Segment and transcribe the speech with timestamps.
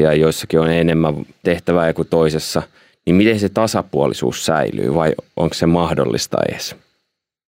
[0.00, 2.62] ja joissakin on enemmän tehtävää kuin toisessa,
[3.06, 6.76] niin miten se tasapuolisuus säilyy vai onko se mahdollista edes?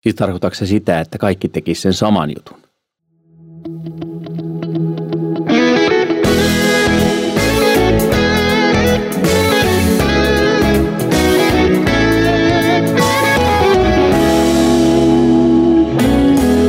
[0.00, 2.58] Siis tarkoitatko se sitä, että kaikki tekisivät sen saman jutun?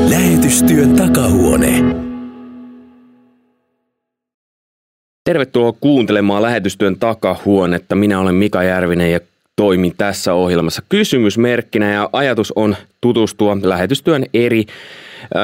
[0.09, 1.94] Lähetystyön takahuone.
[5.25, 7.95] Tervetuloa kuuntelemaan lähetystyön takahuonetta.
[7.95, 9.19] Minä olen Mika Järvinen ja
[9.55, 14.65] toimin tässä ohjelmassa kysymysmerkkinä ja ajatus on tutustua lähetystyön eri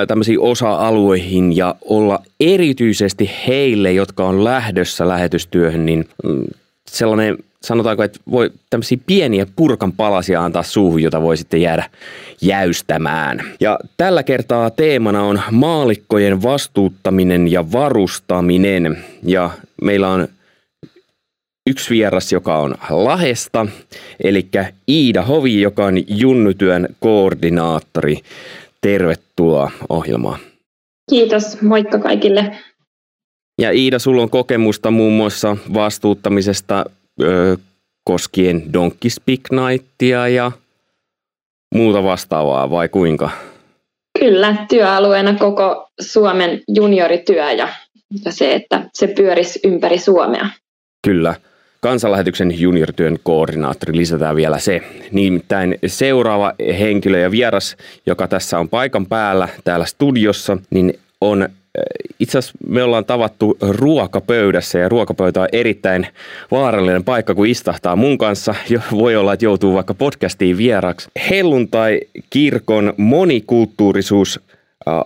[0.07, 6.43] tämmöisiin osa-alueihin ja olla erityisesti heille, jotka on lähdössä lähetystyöhön, niin mm,
[6.87, 11.83] sellainen sanotaanko, että voi tämmöisiä pieniä purkan palasia antaa suuhun, jota voi sitten jäädä
[12.41, 13.41] jäystämään.
[13.59, 18.97] Ja tällä kertaa teemana on maalikkojen vastuuttaminen ja varustaminen.
[19.23, 19.49] Ja
[19.81, 20.27] meillä on
[21.69, 23.67] yksi vieras, joka on Lahesta,
[24.23, 24.47] eli
[24.89, 28.17] Iida Hovi, joka on Junnutyön koordinaattori.
[28.81, 30.39] Tervetuloa ohjelmaan.
[31.09, 32.57] Kiitos, moikka kaikille.
[33.61, 36.85] Ja Iida, sulla on kokemusta muun muassa vastuuttamisesta
[37.21, 37.57] ö,
[38.03, 40.51] koskien Donkey Speak Nightia ja
[41.75, 43.29] muuta vastaavaa vai kuinka?
[44.19, 47.67] Kyllä, työalueena koko Suomen juniorityö ja,
[48.25, 50.49] ja se, että se pyörisi ympäri Suomea.
[51.03, 51.35] Kyllä.
[51.81, 54.81] Kansanlähetyksen juniorityön koordinaattori lisätään vielä se.
[55.11, 61.49] Nimittäin seuraava henkilö ja vieras, joka tässä on paikan päällä täällä studiossa, niin on
[62.19, 66.07] itse asiassa me ollaan tavattu ruokapöydässä ja ruokapöytä on erittäin
[66.51, 68.55] vaarallinen paikka, kun istahtaa mun kanssa.
[68.91, 71.09] Voi olla, että joutuu vaikka podcastiin vieraksi.
[71.29, 74.39] Helluntai-kirkon monikulttuurisuus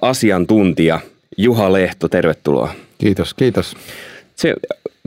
[0.02, 1.00] asiantuntija
[1.38, 2.73] Juha Lehto, tervetuloa.
[2.97, 3.75] Kiitos, kiitos.
[4.36, 4.53] Se,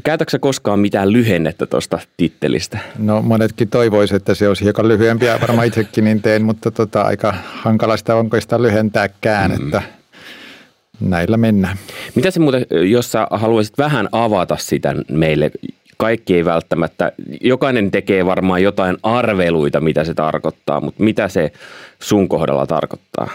[0.05, 2.79] käytätkö koskaan mitään lyhennettä tuosta tittelistä?
[2.99, 7.35] No monetkin toivoisi, että se olisi hiukan lyhyempiä, varmaan itsekin niin teen, mutta tota, aika
[7.45, 9.65] hankalasta onko sitä lyhentääkään, mm.
[9.65, 9.83] että–
[11.01, 11.77] näillä mennään.
[12.15, 15.51] Mitä se muuten, jos sä haluaisit vähän avata sitä meille,
[15.97, 21.53] kaikki ei välttämättä, jokainen tekee varmaan jotain arveluita, mitä se tarkoittaa, mutta mitä se
[21.99, 23.31] sun kohdalla tarkoittaa?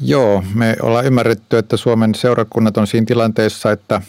[0.00, 4.02] Joo, me ollaan ymmärretty, että Suomen seurakunnat on siinä tilanteessa, että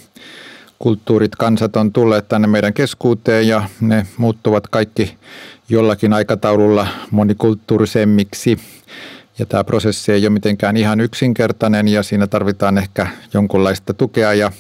[0.80, 5.18] kulttuurit, kansat on tulleet tänne meidän keskuuteen ja ne muuttuvat kaikki
[5.70, 8.58] jollakin aikataululla monikulttuurisemmiksi.
[9.40, 14.52] Ja tämä prosessi ei ole mitenkään ihan yksinkertainen ja siinä tarvitaan ehkä jonkunlaista tukea ja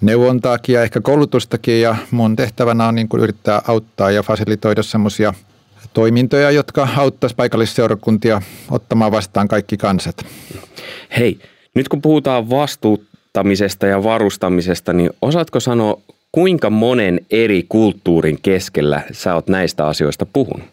[0.00, 5.34] neuvontaakin ja ehkä koulutustakin ja mun tehtävänä on niin kuin yrittää auttaa ja fasilitoida semmoisia
[5.94, 10.16] toimintoja, jotka auttaisivat paikallisseurakuntia ottamaan vastaan kaikki kansat.
[11.18, 11.38] Hei,
[11.74, 16.00] nyt kun puhutaan vastuuttamisesta ja varustamisesta, niin osaatko sanoa,
[16.32, 20.68] kuinka monen eri kulttuurin keskellä sä oot näistä asioista puhunut?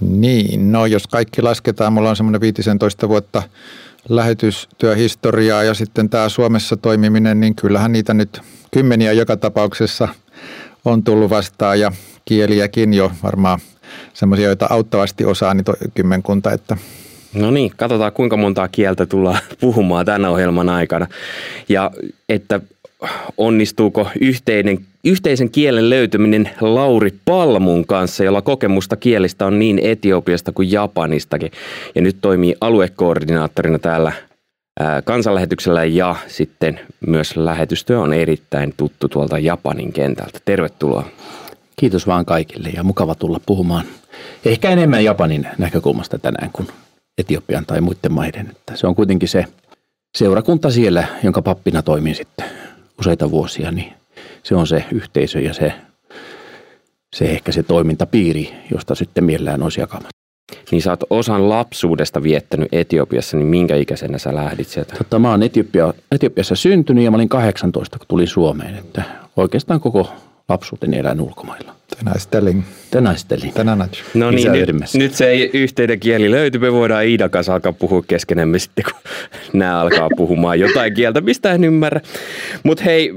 [0.00, 3.42] Niin, no jos kaikki lasketaan, mulla on semmoinen 15 vuotta
[4.08, 10.08] lähetystyöhistoriaa ja sitten tämä Suomessa toimiminen, niin kyllähän niitä nyt kymmeniä joka tapauksessa
[10.84, 11.92] on tullut vastaan ja
[12.24, 13.60] kieliäkin jo varmaan
[14.14, 15.64] semmoisia, joita auttavasti osaa, niin
[15.94, 16.76] kymmenkunta, että
[17.34, 21.06] No niin, katsotaan kuinka montaa kieltä tullaan puhumaan tämän ohjelman aikana.
[21.68, 21.90] Ja
[22.28, 22.60] että
[23.36, 30.72] onnistuuko yhteinen, yhteisen kielen löytyminen Lauri Palmun kanssa, jolla kokemusta kielistä on niin Etiopiasta kuin
[30.72, 31.52] Japanistakin.
[31.94, 34.12] Ja nyt toimii aluekoordinaattorina täällä
[35.04, 40.38] kansanlähetyksellä ja sitten myös lähetystyö on erittäin tuttu tuolta Japanin kentältä.
[40.44, 41.04] Tervetuloa.
[41.78, 43.84] Kiitos vaan kaikille ja mukava tulla puhumaan
[44.44, 46.68] ehkä enemmän Japanin näkökulmasta tänään kuin
[47.18, 48.50] Etiopian tai muiden maiden.
[48.50, 49.44] Että se on kuitenkin se
[50.16, 52.46] seurakunta siellä, jonka pappina toimin sitten
[53.00, 53.92] useita vuosia, niin
[54.42, 55.72] se on se yhteisö ja se,
[57.16, 60.18] se ehkä se toimintapiiri, josta sitten mielellään olisi jakamassa.
[60.70, 64.94] Niin sä oot osan lapsuudesta viettänyt Etiopiassa, niin minkä ikäisenä sä lähdit sieltä?
[64.98, 68.74] Totta, mä oon Etiopia, Etiopiassa syntynyt ja mä olin 18, kun tulin Suomeen.
[68.74, 69.02] Että
[69.36, 70.12] oikeastaan koko
[70.48, 71.74] lapsuuteni elän ulkomailla.
[71.96, 72.64] Tänäistelin.
[72.90, 73.52] Tänäistelin.
[73.52, 73.88] Tänään.
[74.14, 76.60] No niin, nyt, nyt se yhteinen kieli löytyy.
[76.60, 79.00] Me voidaan Iidan kanssa alkaa puhua keskenemme sitten, kun
[79.60, 82.00] nämä alkaa puhumaan jotain kieltä, mistä en ymmärrä.
[82.62, 83.12] Mutta hei,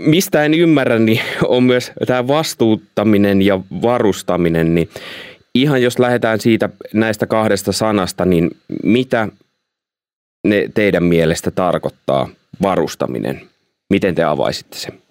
[0.00, 4.74] mistä en ymmärrä, niin on myös tämä vastuuttaminen ja varustaminen.
[4.74, 4.88] Niin
[5.54, 8.50] ihan jos lähdetään siitä näistä kahdesta sanasta, niin
[8.82, 9.28] mitä
[10.44, 12.28] ne teidän mielestä tarkoittaa
[12.62, 13.40] varustaminen?
[13.90, 15.05] Miten te avaisitte sen?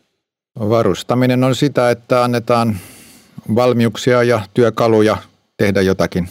[0.60, 2.78] Varustaminen on sitä, että annetaan
[3.56, 5.18] valmiuksia ja työkaluja
[5.58, 6.30] tehdä jotakin.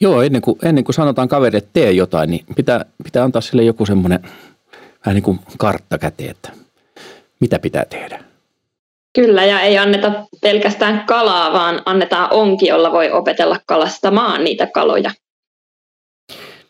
[0.00, 3.62] Joo, ennen kuin, ennen kuin sanotaan kaverille, että tee jotain, niin pitää, pitää antaa sille
[3.62, 4.20] joku semmoinen
[5.06, 6.52] vähän niin kuin kartta käteen, että
[7.40, 8.24] mitä pitää tehdä.
[9.14, 15.10] Kyllä, ja ei anneta pelkästään kalaa, vaan annetaan onki, jolla voi opetella kalastamaan niitä kaloja.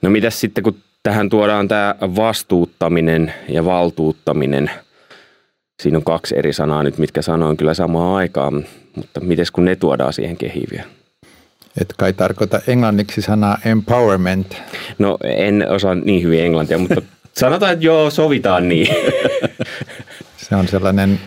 [0.02, 4.70] No mitäs sitten, kun tähän tuodaan tämä vastuuttaminen ja valtuuttaminen.
[5.82, 8.65] Siinä on kaksi eri sanaa nyt, mitkä sanoin kyllä samaan aikaan,
[8.97, 10.85] mutta miten kun ne tuodaan siihen kehiviä?
[11.81, 14.56] Et kai tarkoita englanniksi sanaa empowerment.
[14.99, 18.88] No en osaa niin hyvin englantia, mutta sanotaan, että joo, sovitaan niin.
[20.49, 21.21] Se on sellainen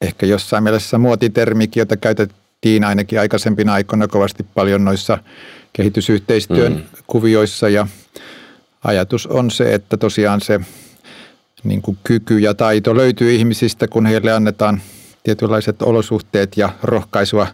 [0.00, 5.18] ehkä jossain mielessä muotitermikin, jota käytettiin ainakin aikaisempina aikoina kovasti paljon noissa
[5.72, 6.82] kehitysyhteistyön mm.
[7.06, 7.86] kuvioissa ja
[8.84, 10.60] ajatus on se, että tosiaan se
[11.64, 14.80] niin kuin kyky ja taito löytyy ihmisistä, kun heille annetaan
[15.22, 17.46] tietynlaiset olosuhteet ja rohkaisua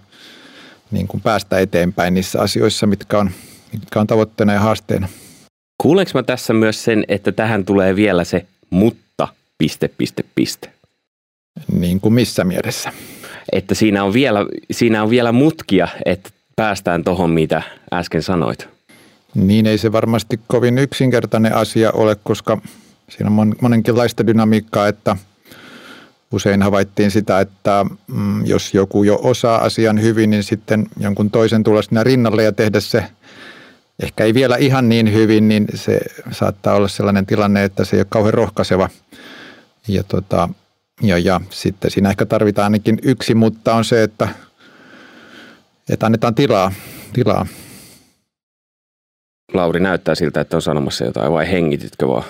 [0.91, 3.31] niin kuin päästä eteenpäin niissä asioissa, mitkä on,
[3.73, 5.09] mitkä on tavoitteena ja haasteena.
[5.83, 9.29] Kuulenko mä tässä myös sen, että tähän tulee vielä se mutta,
[9.59, 10.71] piste, piste, piste?
[11.73, 12.93] Niin kuin missä mielessä?
[13.53, 18.69] Että siinä on vielä, siinä on vielä mutkia, että päästään tuohon, mitä äsken sanoit.
[19.35, 22.59] Niin ei se varmasti kovin yksinkertainen asia ole, koska
[23.11, 25.17] siinä on monenkinlaista dynamiikkaa, että
[26.33, 31.65] usein havaittiin sitä, että mm, jos joku jo osaa asian hyvin, niin sitten jonkun toisen
[31.65, 33.05] tulla sinne rinnalle ja tehdä se
[34.03, 38.01] ehkä ei vielä ihan niin hyvin, niin se saattaa olla sellainen tilanne, että se ei
[38.01, 38.89] ole kauhean rohkaiseva.
[39.89, 40.49] Ja, tota,
[41.03, 44.29] ja, ja sitten siinä ehkä tarvitaan ainakin yksi, mutta on se, että,
[45.89, 46.73] että annetaan tilaa,
[47.13, 47.47] tilaa
[49.55, 52.25] Lauri näyttää siltä, että on sanomassa jotain, vai hengititkö vaan?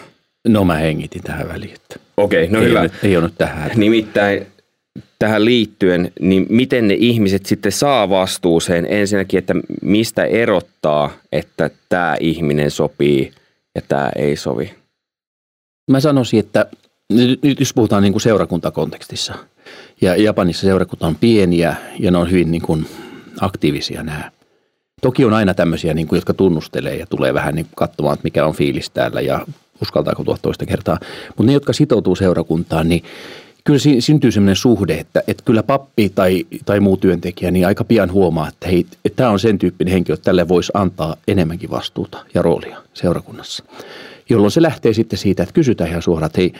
[0.48, 1.76] No mä hengitin tähän väliin.
[2.16, 2.80] Okei, okay, no ei hyvä.
[2.80, 3.70] Ole, ei ole nyt tähän.
[3.76, 4.46] Nimittäin
[5.18, 12.16] tähän liittyen, niin miten ne ihmiset sitten saa vastuuseen ensinnäkin, että mistä erottaa, että tämä
[12.20, 13.32] ihminen sopii
[13.74, 14.74] ja tämä ei sovi?
[15.90, 16.66] Mä sanoisin, että
[17.42, 19.34] nyt jos puhutaan niin kuin seurakuntakontekstissa,
[20.00, 22.86] ja Japanissa seurakunta on pieniä ja ne on hyvin niin kuin
[23.40, 24.30] aktiivisia nämä
[25.00, 28.46] Toki on aina tämmöisiä, niin kuin, jotka tunnustelee ja tulee vähän niin katsomaan, että mikä
[28.46, 29.46] on fiilis täällä ja
[29.82, 30.98] uskaltaako tuoda toista kertaa.
[31.28, 33.02] Mutta ne, jotka sitoutuu seurakuntaan, niin
[33.64, 38.12] kyllä syntyy sellainen suhde, että, että kyllä pappi tai, tai muu työntekijä niin aika pian
[38.12, 42.24] huomaa, että hei, että tämä on sen tyyppinen henkilö, että tälle voisi antaa enemmänkin vastuuta
[42.34, 43.64] ja roolia seurakunnassa.
[44.28, 46.52] Jolloin se lähtee sitten siitä, että kysytään ihan suoraan, että hei,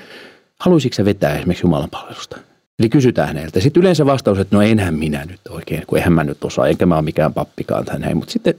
[0.60, 2.38] haluaisitko sä vetää esimerkiksi Jumalan palvelusta?
[2.78, 3.60] Eli kysytään häneltä.
[3.60, 6.86] Sitten yleensä vastaus, että no enhän minä nyt oikein, kun eihän mä nyt osaa, enkä
[6.86, 8.16] mä ole mikään pappikaan näin.
[8.16, 8.54] Mutta sitten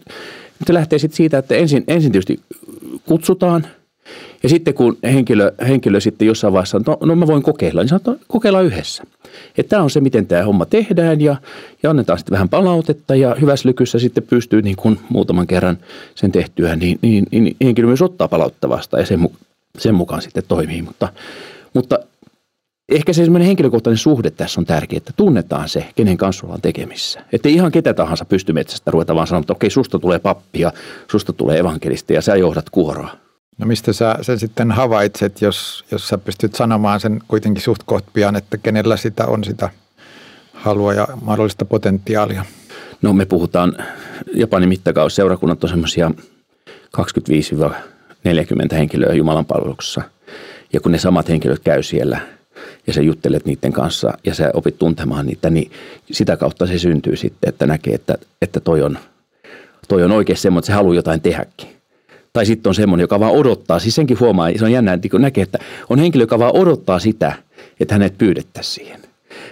[0.68, 2.40] se lähtee sitten siitä, että ensin, ensin tietysti
[3.06, 3.68] kutsutaan–
[4.44, 7.90] ja sitten kun henkilö, henkilö sitten jossain vaiheessa on, no, no mä voin kokeilla, niin
[7.90, 9.04] sanotaan, kokeillaan yhdessä.
[9.58, 11.36] Että tämä on se, miten tämä homma tehdään ja,
[11.84, 15.78] ja annetaan sitten vähän palautetta ja hyvässä lykyssä sitten pystyy niin kuin muutaman kerran
[16.16, 19.30] sen tehtyä, niin, niin, niin henkilö myös ottaa palautetta vastaan ja sen,
[19.78, 20.82] sen mukaan sitten toimii.
[20.82, 21.08] Mutta,
[21.74, 22.00] mutta
[22.90, 27.22] ehkä se semmoinen henkilökohtainen suhde tässä on tärkeä, että tunnetaan se, kenen kanssa ollaan tekemissä.
[27.34, 30.74] Että ihan ketä tahansa pysty metsästä ruveta vaan sanomaan, että okei, susta tulee pappi ja
[31.12, 33.10] susta tulee evankelisti ja sä johdat kuoroa.
[33.58, 37.84] No mistä sä sen sitten havaitset, jos, jos sä pystyt sanomaan sen kuitenkin suht
[38.14, 39.70] pian, että kenellä sitä on sitä
[40.54, 42.46] halua ja mahdollista potentiaalia?
[43.02, 43.78] No me puhutaan,
[44.34, 46.12] Japanin mittakaus seurakunnat on semmoisia
[46.98, 47.02] 25-40
[48.72, 50.02] henkilöä Jumalan palveluksessa.
[50.74, 52.20] Ja kun ne samat henkilöt käy siellä–
[52.88, 55.72] ja sä juttelet niiden kanssa ja sä opit tuntemaan niitä, niin
[56.12, 59.00] sitä kautta se syntyy sitten, että näkee, että, että toi on,
[59.88, 61.81] toi on oikein semmoinen, että se haluaa jotain tehdäkin.
[62.34, 65.42] Tai sitten on semmoinen, joka vaan odottaa, siis senkin huomaa, se on jännä, kun näkee,
[65.42, 65.60] että
[65.90, 67.34] on henkilö, joka vaan odottaa sitä,
[67.80, 69.02] että hänet pyydettäisiin siihen.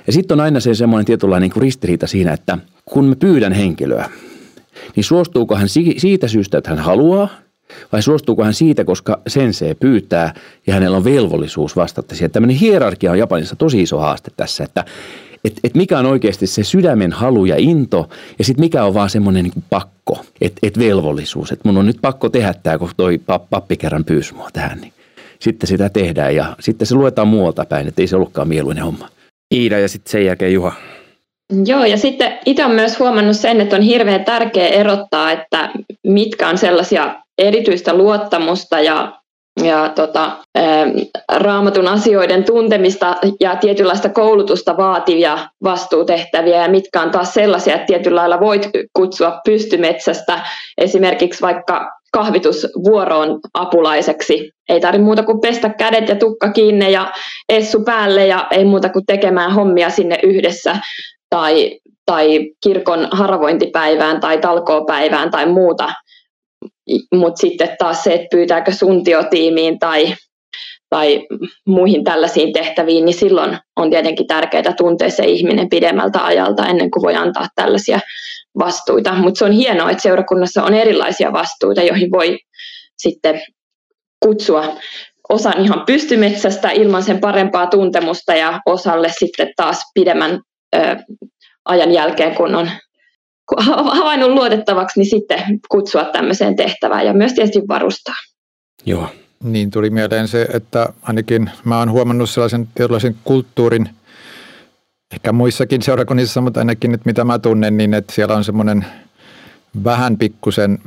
[0.07, 4.09] Ja sitten on aina se semmoinen tietynlainen niin ristiriita siinä, että kun mä pyydän henkilöä,
[4.95, 7.29] niin suostuuko hän siitä syystä, että hän haluaa–
[7.91, 10.33] vai suostuuko hän siitä, koska sen se pyytää
[10.67, 12.31] ja hänellä on velvollisuus vastata siihen.
[12.31, 14.85] Tämmöinen hierarkia on Japanissa tosi iso haaste tässä, että
[15.43, 18.09] et, et mikä on oikeasti se sydämen halu ja into
[18.39, 19.98] ja sitten mikä on vaan semmoinen niin pakko,
[20.41, 21.51] että et velvollisuus.
[21.51, 24.81] Että mun on nyt pakko tehdä tämä, kun toi pappi kerran pyysi mua tähän.
[24.81, 24.93] Niin
[25.39, 29.09] sitten sitä tehdään ja sitten se luetaan muualta päin, että ei se ollutkaan mieluinen homma.
[29.55, 30.73] Iida ja sitten sen jälkeen Juha.
[31.65, 35.69] Joo, ja sitten itse olen myös huomannut sen, että on hirveän tärkeää erottaa, että
[36.07, 39.18] mitkä on sellaisia erityistä luottamusta ja,
[39.65, 40.31] ja tota,
[41.31, 48.19] raamatun asioiden tuntemista ja tietynlaista koulutusta vaativia vastuutehtäviä ja mitkä on taas sellaisia, että tietyllä
[48.19, 50.39] lailla voit kutsua pystymetsästä
[50.77, 54.51] esimerkiksi vaikka kahvitusvuoroon apulaiseksi.
[54.69, 57.11] Ei tarvitse muuta kuin pestä kädet ja tukka kiinni ja
[57.49, 60.77] essu päälle ja ei muuta kuin tekemään hommia sinne yhdessä
[61.29, 65.89] tai, tai kirkon haravointipäivään tai talkoopäivään tai muuta.
[67.15, 70.15] Mutta sitten taas se, että pyytääkö suntiotiimiin tai,
[70.89, 71.27] tai
[71.67, 77.03] muihin tällaisiin tehtäviin, niin silloin on tietenkin tärkeää tuntea se ihminen pidemmältä ajalta ennen kuin
[77.03, 77.99] voi antaa tällaisia
[78.59, 79.13] vastuita.
[79.13, 82.39] Mutta se on hienoa, että seurakunnassa on erilaisia vastuita, joihin voi
[82.97, 83.41] sitten
[84.25, 84.75] kutsua
[85.29, 90.39] osan ihan pystymetsästä ilman sen parempaa tuntemusta ja osalle sitten taas pidemmän
[90.75, 90.79] ö,
[91.65, 92.71] ajan jälkeen, kun on
[93.57, 98.15] havainnut luotettavaksi, niin sitten kutsua tämmöiseen tehtävään ja myös tietysti varustaa.
[98.85, 99.09] Joo.
[99.43, 103.89] Niin tuli mieleen se, että ainakin mä oon huomannut sellaisen tietynlaisen kulttuurin,
[105.11, 108.85] ehkä muissakin seurakunnissa, mutta ainakin nyt mitä mä tunnen, niin että siellä on semmoinen
[109.83, 110.79] vähän pikkusen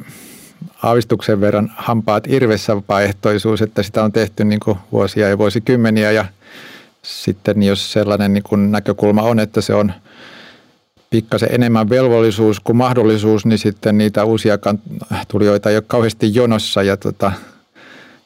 [0.82, 6.24] aavistuksen verran hampaat irvessä vapaaehtoisuus, että sitä on tehty niin kuin vuosia ja vuosikymmeniä ja
[7.02, 9.92] sitten jos sellainen niin kuin näkökulma on, että se on
[11.12, 14.58] pikkasen enemmän velvollisuus kuin mahdollisuus, niin sitten niitä uusia
[15.28, 17.32] tulijoita ei ole kauheasti jonossa ja tota,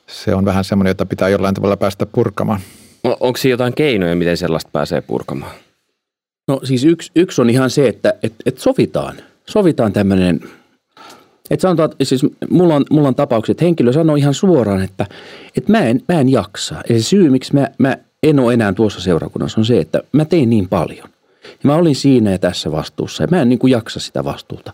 [0.07, 2.61] se on vähän semmoinen, jota pitää jollain tavalla päästä purkamaan.
[3.05, 5.53] Onko siinä jotain keinoja, miten sellaista pääsee purkamaan?
[6.49, 9.17] No siis yksi, yksi on ihan se, että et, et sovitaan.
[9.47, 10.41] Sovitaan tämmöinen,
[11.51, 15.07] että sanotaan, että siis mulla on, mulla on tapaukset, että henkilö sanoo ihan suoraan, että,
[15.57, 16.75] että mä, en, mä en jaksa.
[16.89, 20.25] Ja se syy, miksi mä, mä en ole enää tuossa seurakunnassa on se, että mä
[20.25, 21.09] tein niin paljon.
[21.53, 24.73] Ja mä olin siinä ja tässä vastuussa ja mä en niin kuin jaksa sitä vastuuta.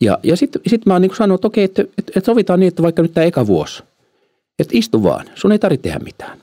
[0.00, 2.60] Ja, ja sitten sit mä oon niin kuin sanonut, että okei, että, että, että sovitaan
[2.60, 3.82] niin, että vaikka nyt tämä eka vuosi,
[4.58, 6.38] että istu vaan, sun ei tarvitse tehdä mitään.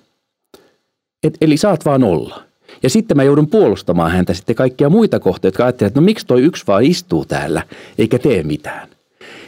[1.24, 2.44] Et, eli saat vaan olla.
[2.84, 6.25] Ja sitten mä joudun puolustamaan häntä sitten kaikkia muita kohtia, jotka ajattelevat, että no miksi
[6.25, 7.62] toi yksi vaan istuu täällä
[7.98, 8.89] eikä tee mitään.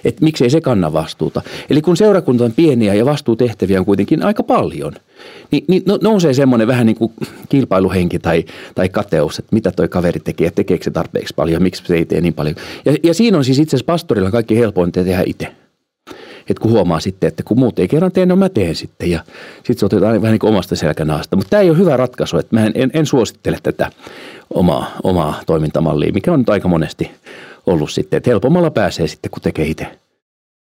[0.06, 1.42] Että miksei se kanna vastuuta.
[1.70, 4.94] Eli kun seurakunta on pieniä ja vastuutehtäviä on kuitenkin aika paljon,
[5.52, 7.14] niin, niin no, nousee semmoinen vähän niin kuin
[7.50, 11.84] kilpailuhenki tai, tai kateus, että mitä toi kaveri tekee, että tekeekö se tarpeeksi paljon, miksi
[11.86, 12.56] se ei tee niin paljon.
[12.86, 15.48] Ja, ja siinä on siis itse asiassa pastorilla kaikki helpointa tehdä itse.
[16.50, 19.12] Että kun huomaa sitten, että kun muut ei kerran tee, no mä teen sitten.
[19.12, 19.20] Ja
[19.56, 21.36] sitten se otetaan vähän niin kuin omasta selkänaasta.
[21.36, 23.92] Mutta tämä ei ole hyvä ratkaisu, että mä en, en, en suosittele tätä
[24.50, 27.12] omaa, omaa toimintamallia, mikä on nyt aika monesti
[27.66, 28.18] ollut sitten.
[28.18, 29.88] Että helpommalla pääsee sitten, kun tekee itse.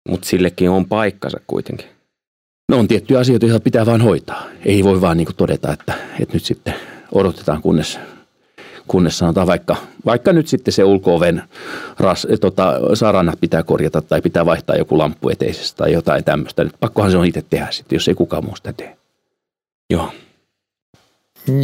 [0.09, 1.87] Mutta sillekin on paikkansa kuitenkin.
[2.69, 4.43] No on tiettyjä asioita, joita pitää vaan hoitaa.
[4.65, 6.73] Ei voi vaan niin kuin todeta, että, että nyt sitten
[7.11, 7.99] odotetaan, kunnes
[8.89, 9.75] kunnes sanotaan vaikka,
[10.05, 11.43] vaikka nyt sitten se ulko-oven
[11.99, 16.63] ras, tota, saranat pitää korjata tai pitää vaihtaa joku lamppu eteisestä tai jotain tämmöistä.
[16.63, 18.97] Nyt pakkohan se on itse tehdä sitten, jos ei kukaan muu sitä tee.
[19.89, 20.11] Joo.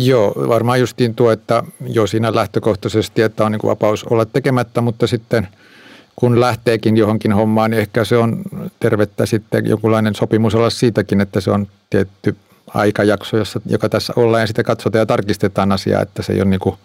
[0.06, 4.82] Joo, varmaan justiin tuo, että jo siinä lähtökohtaisesti, että on niin kuin vapaus olla tekemättä,
[4.82, 5.48] mutta sitten
[6.16, 8.42] kun lähteekin johonkin hommaan, niin ehkä se on
[8.80, 12.36] tervettä sitten jonkunlainen sopimus olla siitäkin, että se on tietty
[12.68, 16.50] aikajakso, jossa, joka tässä ollaan ja sitten katsotaan ja tarkistetaan asiaa, että se ei ole
[16.50, 16.76] niin kuin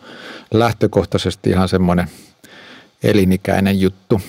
[0.54, 2.06] lähtökohtaisesti ihan semmoinen
[3.02, 4.20] elinikäinen juttu.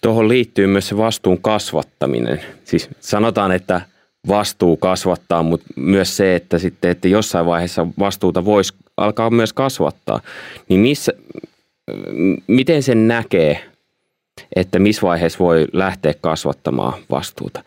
[0.00, 2.40] Tuohon liittyy myös se vastuun kasvattaminen.
[2.64, 3.80] Siis sanotaan, että
[4.28, 10.20] vastuu kasvattaa, mutta myös se, että sitten, että jossain vaiheessa vastuuta voisi alkaa myös kasvattaa.
[10.68, 11.12] Niin missä,
[12.46, 13.72] miten sen näkee
[14.56, 17.64] että missä vaiheessa voi lähteä kasvattamaan vastuuta.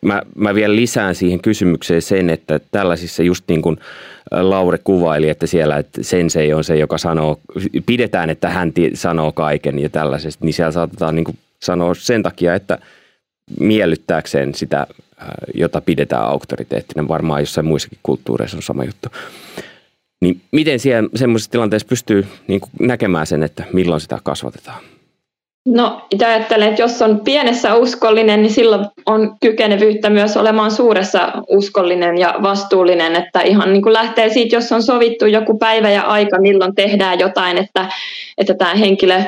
[0.00, 3.76] Mä, mä vielä lisään siihen kysymykseen sen, että tällaisissa just niin kuin
[4.30, 7.40] Laure kuvaili, että siellä että sensei on se, joka sanoo,
[7.86, 12.54] pidetään, että hän sanoo kaiken ja tällaisesta, niin siellä saatetaan niin kuin sanoa sen takia,
[12.54, 12.78] että
[13.60, 14.86] miellyttääkseen sitä,
[15.54, 17.08] jota pidetään auktoriteettina.
[17.08, 19.08] Varmaan jossain muissakin kulttuureissa on sama juttu.
[20.20, 24.80] Niin miten siellä semmoisessa tilanteessa pystyy niin näkemään sen, että milloin sitä kasvatetaan?
[25.68, 31.32] No, itse ajattelen, että jos on pienessä uskollinen, niin silloin on kykenevyyttä myös olemaan suuressa
[31.48, 36.02] uskollinen ja vastuullinen, että ihan niin kuin lähtee siitä, jos on sovittu joku päivä ja
[36.02, 37.88] aika, milloin tehdään jotain, että,
[38.38, 39.22] että tämä henkilö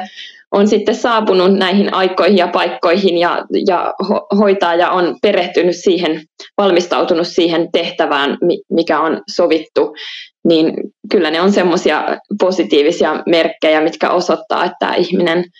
[0.57, 3.95] on sitten saapunut näihin aikoihin ja paikkoihin ja, ja
[4.39, 6.23] hoitaa ja on perehtynyt siihen,
[6.59, 8.39] valmistautunut siihen tehtävään,
[8.71, 9.95] mikä on sovittu,
[10.49, 10.75] niin
[11.11, 12.05] kyllä ne on semmoisia
[12.41, 15.45] positiivisia merkkejä, mitkä osoittaa, että ihminen–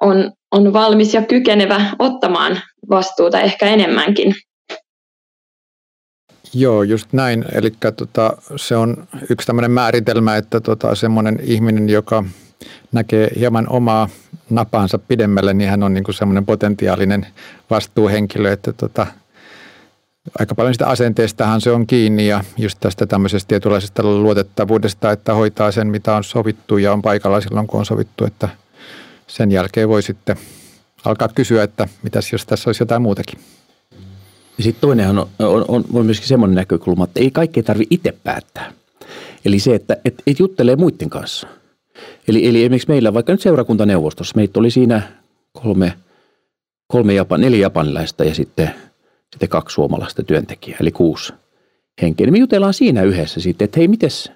[0.00, 4.34] on, on valmis ja kykenevä ottamaan vastuuta ehkä enemmänkin.
[6.54, 7.44] Joo, just näin.
[7.52, 12.24] Eli tota, se on yksi tämmöinen määritelmä, että tota, semmoinen ihminen, joka
[12.92, 14.08] näkee hieman omaa
[14.50, 17.26] napaansa pidemmälle, niin hän on niin kuin semmoinen potentiaalinen
[17.70, 19.06] vastuuhenkilö, että tota,
[20.38, 25.72] aika paljon sitä asenteestahan se on kiinni ja just tästä tämmöisestä tietynlaisesta luotettavuudesta, että hoitaa
[25.72, 28.48] sen, mitä on sovittu ja on paikalla silloin, kun on sovittu, että–
[29.30, 30.36] sen jälkeen voi sitten
[31.04, 33.40] alkaa kysyä, että mitäs jos tässä olisi jotain muutakin.
[34.58, 38.12] Ja sitten toinenhan on, on, on, on myöskin semmoinen näkökulma, että ei kaikkea tarvitse itse
[38.24, 38.72] päättää.
[39.44, 41.48] Eli se, että et, et juttelee muiden kanssa.
[42.30, 45.02] Eli, eli esimerkiksi meillä vaikka nyt seurakuntaneuvostossa, meitä oli siinä
[45.52, 45.92] kolme,
[46.86, 48.70] kolme Japan, neljä japanilaista ja sitten,
[49.32, 51.32] sitten kaksi suomalaista työntekijää, eli kuusi
[52.02, 52.26] henkeä.
[52.26, 54.32] Niin me jutellaan siinä yhdessä sitten, että hei, mites,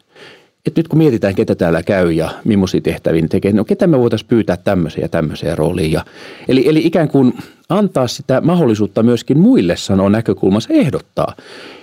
[0.67, 4.29] että nyt kun mietitään, ketä täällä käy ja millaisia tehtäviä tekee, no ketä me voitaisiin
[4.29, 5.93] pyytää tämmöiseen ja tämmöiseen rooliin.
[5.93, 6.05] Ja,
[6.49, 7.35] eli, eli ikään kuin
[7.69, 11.35] antaa sitä mahdollisuutta myöskin muille sanoa näkökulmansa ehdottaa.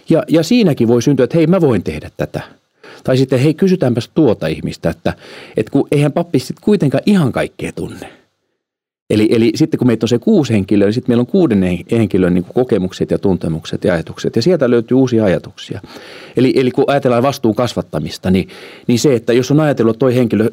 [0.10, 2.61] Ja, ja siinäkin voi syntyä, että hei, mä voin tehdä tätä.
[3.04, 5.14] Tai sitten hei, kysytäänpäs tuota ihmistä, että,
[5.58, 8.12] että kun eihän pappi sitten kuitenkaan ihan kaikkea tunne.
[9.10, 12.34] Eli, eli sitten kun meitä on se kuusi henkilöä, niin sitten meillä on kuuden henkilön
[12.34, 14.36] niin kokemukset ja tuntemukset ja ajatukset.
[14.36, 15.82] Ja sieltä löytyy uusia ajatuksia.
[16.38, 18.48] Eli, eli kun ajatellaan vastuun kasvattamista, niin,
[18.88, 20.50] niin se, että jos on ajatellut, että toi henkilö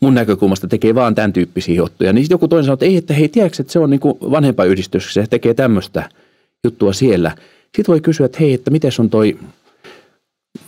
[0.00, 3.14] mun näkökulmasta tekee vaan tämän tyyppisiä juttuja, niin sitten joku toinen sanoo, että ei, että
[3.14, 4.00] hei, tiedätkö, että se on niin
[4.30, 6.10] vanhempayhdistyksessä ja tekee tämmöistä
[6.64, 7.36] juttua siellä.
[7.64, 9.38] Sitten voi kysyä, että hei, että miten on toi,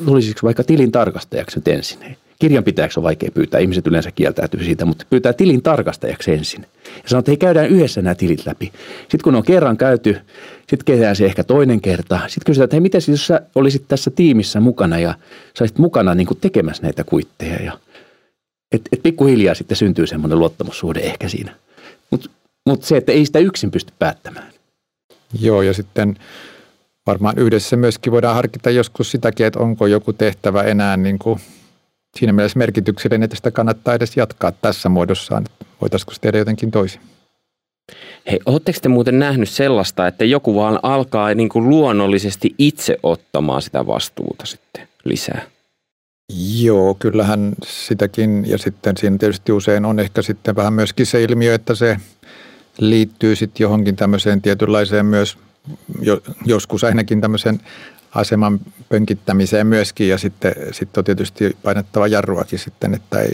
[0.06, 2.16] tulisiko vaikka tilin tarkastajaksi nyt ensin?
[2.38, 6.66] Kirjanpitäjäksi on vaikea pyytää, ihmiset yleensä kieltäytyy siitä, mutta pyytää tilin tarkastajaksi ensin.
[6.84, 8.72] Ja sanoo, että hei, käydään yhdessä nämä tilit läpi.
[8.98, 10.16] Sitten kun on kerran käyty,
[10.58, 12.20] sitten kehdään se ehkä toinen kerta.
[12.26, 15.14] Sitten kysytään, että hei, miten jos sä olisit tässä tiimissä mukana ja
[15.54, 17.62] saisit mukana niin kuin tekemässä näitä kuitteja.
[17.62, 17.78] Ja,
[18.72, 21.54] et, et pikkuhiljaa sitten syntyy semmoinen luottamussuhde ehkä siinä.
[22.10, 22.30] Mutta
[22.66, 24.52] mut se, että ei sitä yksin pysty päättämään.
[25.40, 26.16] Joo, ja sitten
[27.08, 31.40] varmaan yhdessä myöskin voidaan harkita joskus sitäkin, että onko joku tehtävä enää niin kuin
[32.18, 35.44] siinä mielessä merkityksellinen, että sitä kannattaa edes jatkaa tässä muodossaan.
[35.80, 37.00] Voitaisiko se tehdä jotenkin toisin?
[38.30, 43.62] Hei, oletteko te muuten nähnyt sellaista, että joku vaan alkaa niin kuin luonnollisesti itse ottamaan
[43.62, 45.42] sitä vastuuta sitten lisää?
[46.60, 51.54] Joo, kyllähän sitäkin ja sitten siinä tietysti usein on ehkä sitten vähän myöskin se ilmiö,
[51.54, 51.96] että se
[52.78, 55.38] liittyy sitten johonkin tämmöiseen tietynlaiseen myös
[56.44, 57.60] joskus ainakin tämmöisen
[58.14, 63.32] aseman pönkittämiseen myöskin ja sitten, sitten on tietysti painettava jarruakin sitten, että ei,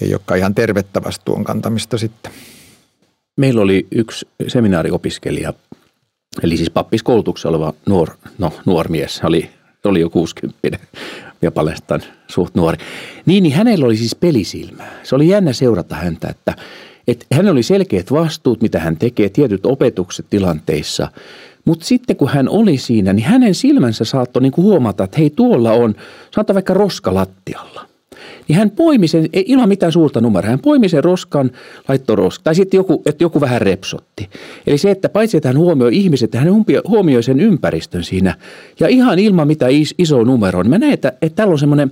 [0.00, 2.32] ei olekaan ihan tervettä vastuun kantamista sitten.
[3.36, 5.52] Meillä oli yksi seminaariopiskelija,
[6.42, 9.50] eli siis pappiskoulutuksessa oleva nuor, no, nuor mies, oli,
[9.84, 10.58] oli jo 60
[11.42, 12.78] ja palestan suht nuori.
[13.26, 14.84] Niin, niin hänellä oli siis pelisilmä.
[15.02, 16.56] Se oli jännä seurata häntä, että,
[17.08, 21.08] että hän oli selkeät vastuut, mitä hän tekee, tietyt opetukset tilanteissa–
[21.64, 25.72] mutta sitten kun hän oli siinä, niin hänen silmänsä saattoi niinku huomata, että hei tuolla
[25.72, 25.94] on,
[26.34, 27.86] sanotaan vaikka roska lattialla.
[28.48, 31.50] Niin hän poimi sen, ei ilman mitään suurta numeroa, hän poimi sen roskan,
[31.88, 34.28] laittoi roska, tai sitten joku, että joku vähän repsotti.
[34.66, 36.48] Eli se, että paitsi että hän huomioi ihmiset, hän
[36.88, 38.34] huomioi sen ympäristön siinä.
[38.80, 41.90] Ja ihan ilman mitään iso numero, niin mä näen, että, että täällä on semmoinen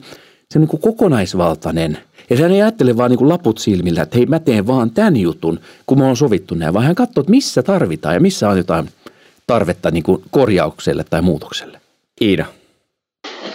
[0.52, 1.98] se niin kuin kokonaisvaltainen.
[2.30, 5.16] Ja hän ei ajattele vaan niin kuin laput silmillä, että hei mä teen vaan tämän
[5.16, 8.56] jutun, kun me on sovittu näin, vaan hän katsoo, että missä tarvitaan ja missä on
[8.56, 8.88] jotain–
[9.46, 11.80] tarvetta niin kuin korjaukselle tai muutokselle?
[12.20, 12.44] Iida.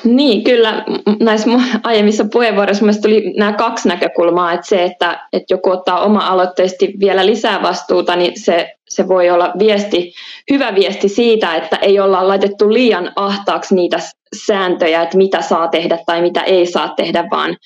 [0.04, 0.86] Niin, kyllä
[1.20, 1.50] näissä
[1.84, 7.26] aiemmissa puheenvuoroissa myös tuli nämä kaksi näkökulmaa, että se, että, että joku ottaa oma-aloitteisesti vielä
[7.26, 10.14] lisää vastuuta, niin se, se voi olla viesti,
[10.52, 13.98] hyvä viesti siitä, että ei olla laitettu liian ahtaaksi niitä
[14.46, 17.58] sääntöjä, että mitä saa tehdä tai mitä ei saa tehdä, vaan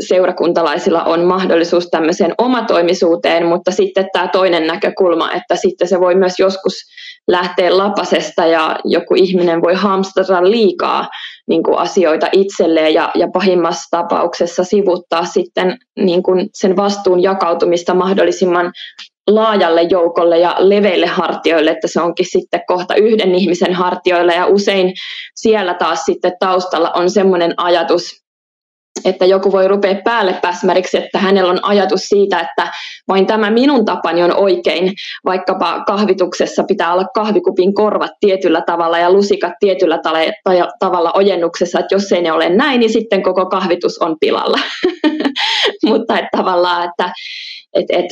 [0.00, 6.38] seurakuntalaisilla on mahdollisuus tämmöiseen omatoimisuuteen, mutta sitten tämä toinen näkökulma, että sitten se voi myös
[6.38, 6.74] joskus
[7.28, 11.08] lähteä lapasesta ja joku ihminen voi hamstata liikaa
[11.48, 17.94] niin kuin asioita itselleen ja, ja pahimmassa tapauksessa sivuttaa sitten niin kuin sen vastuun jakautumista
[17.94, 18.72] mahdollisimman
[19.34, 24.94] laajalle joukolle ja leveille hartioille, että se onkin sitten kohta yhden ihmisen hartioilla ja usein
[25.34, 28.20] siellä taas sitten taustalla on semmoinen ajatus,
[29.04, 32.72] että joku voi rupea päälle päsmäriksi, että hänellä on ajatus siitä, että
[33.08, 34.92] vain tämä minun tapani on oikein,
[35.24, 39.98] vaikkapa kahvituksessa pitää olla kahvikupin korvat tietyllä tavalla ja lusikat tietyllä
[40.80, 44.58] tavalla ojennuksessa, että jos ei ne ole näin, niin sitten koko kahvitus on pilalla.
[45.86, 47.12] Mutta että tavallaan, että
[47.72, 48.06] et, et,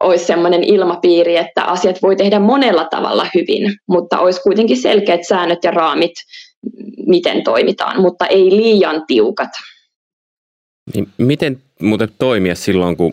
[0.00, 5.64] olisi sellainen ilmapiiri, että asiat voi tehdä monella tavalla hyvin, mutta olisi kuitenkin selkeät säännöt
[5.64, 6.12] ja raamit,
[7.06, 9.50] miten toimitaan, mutta ei liian tiukat.
[10.94, 13.12] Niin miten muuten toimia silloin, kun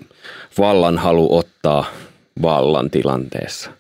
[0.58, 1.86] vallan halu ottaa
[2.42, 3.72] vallan tilanteessa?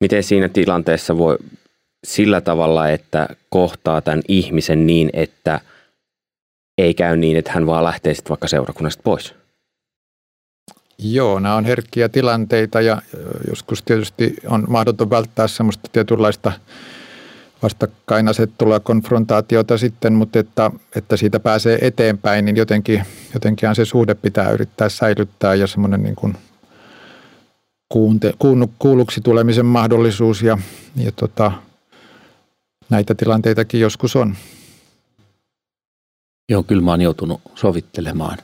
[0.00, 1.38] Miten siinä tilanteessa voi
[2.06, 5.60] sillä tavalla, että kohtaa tämän ihmisen niin, että
[6.78, 9.34] ei käy niin, että hän vaan lähtee sitten vaikka seurakunnasta pois?
[11.02, 13.02] Joo, nämä on herkkiä tilanteita ja
[13.48, 16.52] joskus tietysti on mahdoton välttää semmoista tietynlaista
[17.62, 24.50] vastakkainasettelua, konfrontaatiota sitten, mutta että, että siitä pääsee eteenpäin, niin jotenkin, jotenkin se suhde pitää
[24.50, 26.36] yrittää säilyttää ja semmoinen niin kuin
[27.88, 28.32] kuunte,
[28.78, 30.58] kuulluksi tulemisen mahdollisuus ja,
[30.96, 31.52] ja tota,
[32.90, 34.36] näitä tilanteitakin joskus on.
[36.48, 38.38] Joo, kyllä mä oon joutunut sovittelemaan.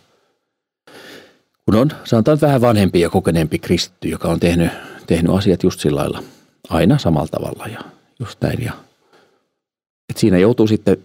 [1.69, 4.71] Kun on, sanotaan vähän vanhempi ja kokeneempi kristitty, joka on tehnyt,
[5.07, 6.23] tehnyt asiat just sillä lailla,
[6.69, 7.81] aina samalla tavalla ja
[8.21, 8.65] just näin.
[8.65, 8.73] Ja
[10.09, 10.97] että siinä joutuu sitten,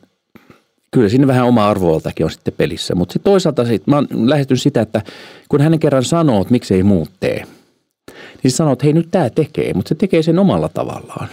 [0.91, 2.95] kyllä siinä vähän oma arvovaltakin on sitten pelissä.
[2.95, 5.01] Mutta sitten toisaalta sit, mä oon lähestynyt sitä, että
[5.49, 7.43] kun hänen kerran sanoo, että miksei muut tee,
[8.43, 11.29] niin sanoo, että hei nyt tämä tekee, mutta se tekee sen omalla tavallaan.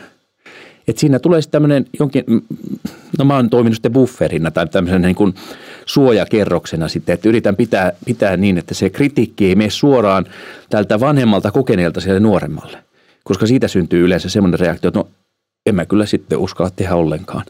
[0.89, 2.25] Et siinä tulee sitten tämmöinen jonkin,
[3.19, 5.35] no mä oon toiminut sitten bufferina tai tämmöisen niin kuin
[5.93, 10.27] suojakerroksena sitten, että yritän pitää, pitää niin, että se kritiikki ei mene suoraan
[10.71, 12.79] tältä vanhemmalta kokeneelta siellä nuoremmalle.
[13.25, 15.09] Koska siitä syntyy yleensä semmoinen reaktio, että no
[15.67, 17.45] en mä kyllä sitten uskalla tehdä ollenkaan.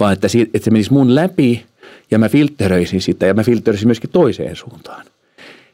[0.00, 1.66] Vaan että, että se menisi mun läpi
[2.10, 5.06] ja mä filtteröisin sitä ja mä filtteröisin myöskin toiseen suuntaan.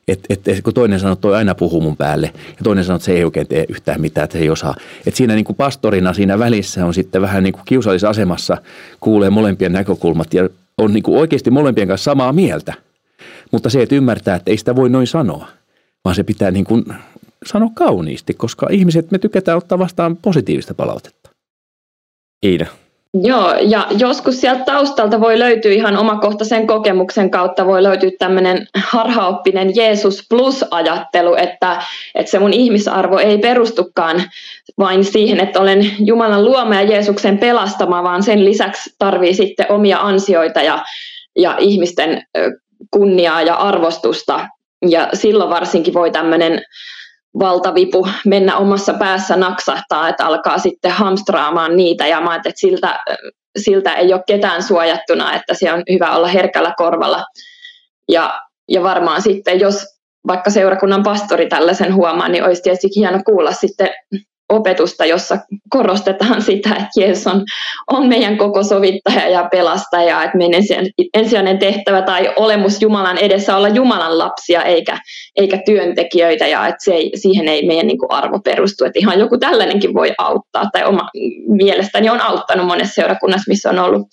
[0.09, 2.97] Että et, et, kun toinen sanoo, että toi aina puhuu mun päälle ja toinen sanoo,
[2.97, 4.75] että se ei oikein tee yhtään mitään, että se ei osaa.
[5.07, 8.57] Että siinä niin kuin pastorina siinä välissä on sitten vähän niin kuin kiusallisessa asemassa,
[9.01, 12.75] kuulee molempien näkökulmat ja on niin kuin oikeasti molempien kanssa samaa mieltä.
[13.53, 15.49] Mutta se, että ymmärtää, että ei sitä voi noin sanoa,
[16.05, 16.85] vaan se pitää niin kuin
[17.47, 21.31] sanoa kauniisti, koska ihmiset, me tykätään ottaa vastaan positiivista palautetta.
[22.45, 22.67] Iida.
[23.15, 29.77] Joo, ja joskus sieltä taustalta voi löytyä ihan omakohtaisen kokemuksen kautta, voi löytyä tämmöinen harhaoppinen
[29.77, 31.83] Jeesus plus-ajattelu, että,
[32.15, 34.23] että se mun ihmisarvo ei perustukaan
[34.79, 39.99] vain siihen, että olen Jumalan luoma ja Jeesuksen pelastama, vaan sen lisäksi tarvii sitten omia
[39.99, 40.85] ansioita ja,
[41.37, 42.23] ja ihmisten
[42.91, 44.49] kunniaa ja arvostusta.
[44.89, 46.63] Ja silloin varsinkin voi tämmöinen
[47.39, 53.01] valtavipu mennä omassa päässä naksahtaa, että alkaa sitten hamstraamaan niitä ja mä että siltä,
[53.59, 57.25] siltä ei ole ketään suojattuna, että se on hyvä olla herkällä korvalla.
[58.09, 59.87] Ja, ja varmaan sitten, jos
[60.27, 63.89] vaikka seurakunnan pastori tällaisen huomaa, niin olisi tietysti hieno kuulla sitten
[64.53, 65.39] opetusta, jossa
[65.69, 67.45] korostetaan sitä, että Jeesus on,
[67.91, 70.63] on meidän koko sovittaja ja pelastaja, että meidän
[71.15, 74.99] ensisijainen tehtävä tai olemus Jumalan edessä olla Jumalan lapsia eikä,
[75.37, 78.85] eikä työntekijöitä ja että se ei, siihen ei meidän niin kuin arvo perustu.
[78.85, 81.11] Että ihan joku tällainenkin voi auttaa tai oma
[81.49, 84.09] mielestäni on auttanut monessa seurakunnassa, missä on ollut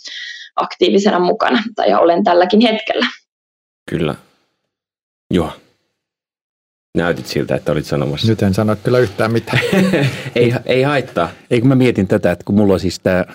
[0.55, 3.05] aktiivisena mukana tai olen tälläkin hetkellä.
[3.89, 4.15] Kyllä.
[5.33, 5.51] Joo.
[6.97, 8.27] Näytit siltä, että olit sanomassa.
[8.27, 9.59] Nyt en sano kyllä yhtään mitään.
[10.35, 11.29] ei, ei haittaa.
[11.51, 13.25] Ei kun mä mietin tätä, että kun mulla on siis tämä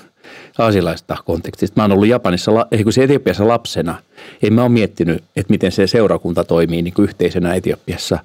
[0.58, 1.80] aasilaista kontekstista.
[1.80, 3.98] Mä oon ollut Japanissa, ei kun se Etiopiassa lapsena.
[4.42, 8.18] En mä ole miettinyt, että miten se seurakunta toimii niin kuin yhteisönä Etiopiassa.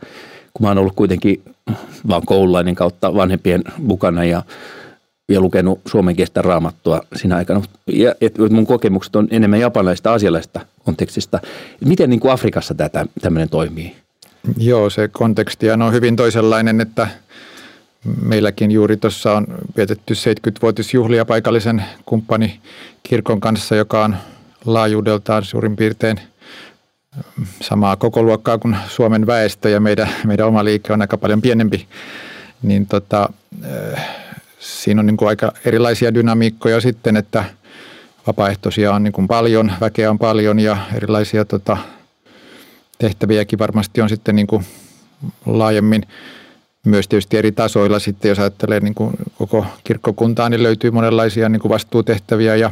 [0.54, 1.44] Kun mä oon ollut kuitenkin
[2.08, 4.44] vaan koululainen kautta vanhempien mukana ja,
[5.30, 7.62] ja lukenut suomenkielistä raamattua siinä aikana.
[7.88, 11.40] Ja, et mun kokemukset on enemmän japanilaista asialaista kontekstista.
[11.86, 13.96] Miten niin kuin Afrikassa tätä tämmöinen toimii?
[14.58, 17.08] Joo, se konteksti on hyvin toisenlainen, että
[18.22, 19.48] meilläkin juuri tuossa on
[19.78, 22.60] vietetty 70-vuotisjuhlia paikallisen kumppani
[23.04, 24.16] kirkon kanssa, joka on
[24.66, 26.20] laajuudeltaan suurin piirtein
[27.62, 31.88] samaa koko luokkaa kuin Suomen väestö ja meidän, meidän oma liike on aika paljon pienempi,
[32.62, 33.30] niin tota,
[33.96, 34.10] äh,
[34.60, 37.44] siinä on niin kuin aika erilaisia dynamiikkoja sitten, että
[38.28, 41.78] vapaaehtoisia on niin kuin paljon, väkeä on paljon ja erilaisia tota,
[43.00, 44.66] tehtäviäkin varmasti on sitten niin kuin
[45.46, 46.08] laajemmin
[46.86, 51.60] myös tietysti eri tasoilla sitten, jos ajattelee niin kuin koko kirkkokuntaa, niin löytyy monenlaisia niin
[51.60, 52.72] kuin vastuutehtäviä ja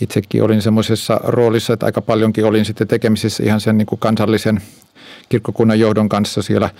[0.00, 4.62] itsekin olin semmoisessa roolissa, että aika paljonkin olin sitten tekemisissä ihan sen niin kuin kansallisen
[5.28, 6.70] kirkkokunnan johdon kanssa siellä.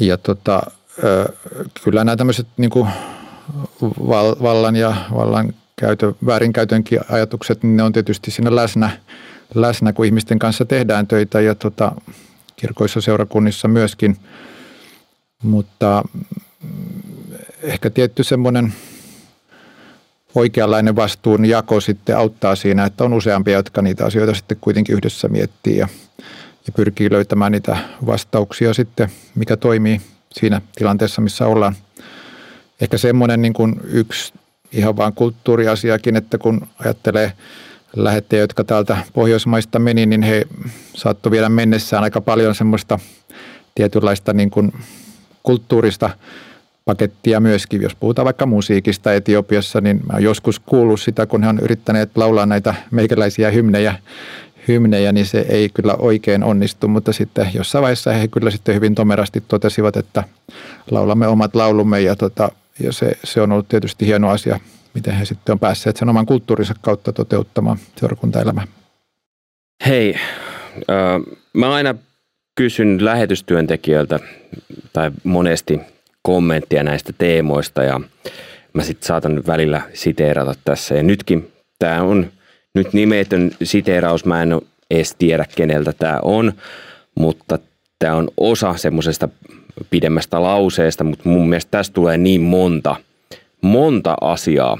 [0.00, 0.62] Ja tota,
[1.84, 2.88] kyllä nämä tämmöiset niin kuin
[4.42, 8.90] vallan ja vallan käytön, väärinkäytönkin ajatukset, niin ne on tietysti siinä läsnä–
[9.54, 11.92] läsnä, kun ihmisten kanssa tehdään töitä ja tota,
[12.56, 14.16] kirkoissa seurakunnissa myöskin.
[15.42, 16.02] Mutta
[17.62, 18.74] ehkä tietty semmoinen
[20.34, 25.28] oikeanlainen vastuun jako sitten auttaa siinä, että on useampia, jotka niitä asioita sitten kuitenkin yhdessä
[25.28, 25.88] miettii ja,
[26.66, 30.00] ja pyrkii löytämään niitä vastauksia sitten, mikä toimii
[30.32, 31.76] siinä tilanteessa, missä ollaan.
[32.80, 34.32] Ehkä semmoinen niin kuin yksi
[34.72, 37.32] ihan vaan kulttuuriasiakin, että kun ajattelee
[37.96, 40.46] lähettejä, jotka täältä Pohjoismaista meni, niin he
[40.94, 42.98] saattoi vielä mennessään aika paljon semmoista
[43.74, 44.72] tietynlaista niin kuin
[45.42, 46.10] kulttuurista
[46.84, 47.82] pakettia myöskin.
[47.82, 52.10] Jos puhutaan vaikka musiikista Etiopiassa, niin mä oon joskus kuullut sitä, kun he on yrittäneet
[52.16, 53.94] laulaa näitä meikäläisiä hymnejä,
[54.68, 58.94] hymnejä, niin se ei kyllä oikein onnistu, mutta sitten jossain vaiheessa he kyllä sitten hyvin
[58.94, 60.24] tomerasti totesivat, että
[60.90, 64.60] laulamme omat laulumme ja, tota, ja se, se on ollut tietysti hieno asia
[64.94, 68.66] miten he sitten on päässeet sen oman kulttuurinsa kautta toteuttamaan seurakuntaelämää.
[69.86, 71.94] Hei, äh, mä aina
[72.54, 74.18] kysyn lähetystyöntekijöiltä
[74.92, 75.80] tai monesti
[76.22, 78.00] kommenttia näistä teemoista ja
[78.72, 80.94] mä sitten saatan välillä siteerata tässä.
[80.94, 82.32] Ja nytkin tämä on
[82.74, 86.52] nyt nimetön siteeraus, mä en edes tiedä keneltä tämä on,
[87.14, 87.58] mutta
[88.02, 89.28] tämä on osa semmoisesta
[89.90, 92.96] pidemmästä lauseesta, mutta mun mielestä tässä tulee niin monta–
[93.62, 94.78] monta asiaa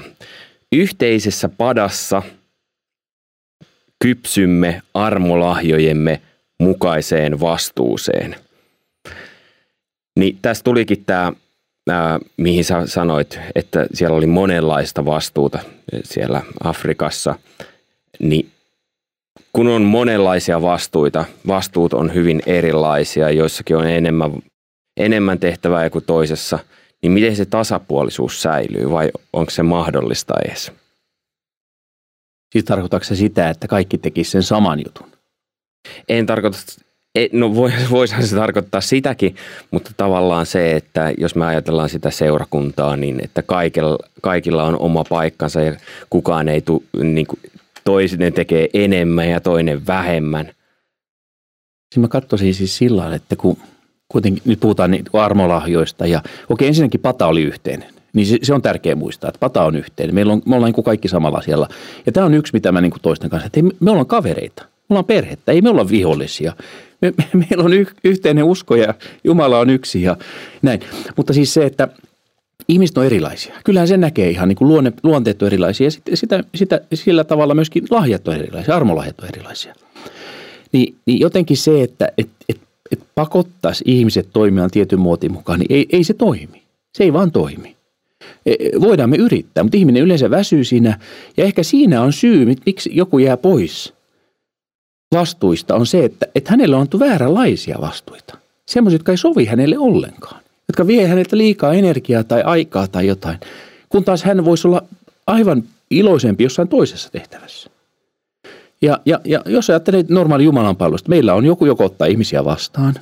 [0.71, 2.21] yhteisessä padassa
[3.99, 6.21] kypsymme armolahjojemme
[6.59, 8.35] mukaiseen vastuuseen.
[10.19, 15.59] Niin tässä tulikin tämä, mihin sä sanoit, että siellä oli monenlaista vastuuta
[16.03, 17.35] siellä Afrikassa.
[18.19, 18.49] Niin
[19.53, 24.31] kun on monenlaisia vastuita, vastuut on hyvin erilaisia, joissakin on enemmän,
[24.97, 26.59] enemmän tehtävää kuin toisessa,
[27.01, 30.71] niin miten se tasapuolisuus säilyy vai onko se mahdollista edes?
[32.51, 35.07] Siis tarkoitatko se sitä, että kaikki tekisivät sen saman jutun?
[36.09, 36.57] En tarkoita,
[37.31, 37.55] no
[37.91, 39.35] voisihan se tarkoittaa sitäkin,
[39.71, 45.03] mutta tavallaan se, että jos me ajatellaan sitä seurakuntaa, niin että kaikilla, kaikilla on oma
[45.09, 45.75] paikkansa ja
[46.09, 47.39] kukaan ei tule niin kuin,
[47.83, 50.45] toinen tekee enemmän ja toinen vähemmän.
[51.93, 53.57] Siis mä katsoisin siis sillä että kun
[54.07, 57.93] kuitenkin nyt puhutaan niin armolahjoista ja okei ensinnäkin pata oli yhteinen.
[58.13, 60.15] Niin se, se on tärkeä muistaa, että pata on yhteinen.
[60.15, 61.67] Meillä on, me ollaan niin kaikki samalla siellä.
[62.05, 64.63] Ja tämä on yksi, mitä mä niin toisten kanssa, että me, ollaan kavereita.
[64.63, 66.53] Me ollaan perhettä, ei me olla vihollisia.
[67.01, 68.93] Me, me, meillä on y, yhteinen usko ja
[69.23, 70.17] Jumala on yksi ja
[70.61, 70.79] näin.
[71.17, 71.87] Mutta siis se, että
[72.67, 73.55] ihmiset on erilaisia.
[73.63, 77.23] Kyllähän se näkee ihan niin kuin luonne, luonteet on erilaisia ja sitä, sitä, sitä, sillä
[77.23, 79.75] tavalla myöskin lahjat on erilaisia, armolahjat on erilaisia.
[80.71, 82.61] Niin, niin jotenkin se, että et, et,
[82.91, 86.63] et pakottaisi ihmiset toimimaan tietyn muotin mukaan, niin ei, ei se toimi.
[86.93, 87.75] Se ei vaan toimi.
[88.45, 90.99] E, e, voidaan me yrittää, mutta ihminen yleensä väsyy siinä
[91.37, 93.93] ja ehkä siinä on syy, miksi joku jää pois
[95.13, 98.37] vastuista, on se, että, että hänellä on annettu vääränlaisia vastuita.
[98.65, 100.42] Semmoisia, jotka ei sovi hänelle ollenkaan
[100.73, 103.37] jotka vie häneltä liikaa energiaa tai aikaa tai jotain,
[103.89, 104.83] kun taas hän voisi olla
[105.27, 107.69] aivan iloisempi jossain toisessa tehtävässä.
[108.81, 112.93] Ja, ja, ja jos ajattelee normaali Jumalan palvelusta, meillä on joku, joka ottaa ihmisiä vastaan.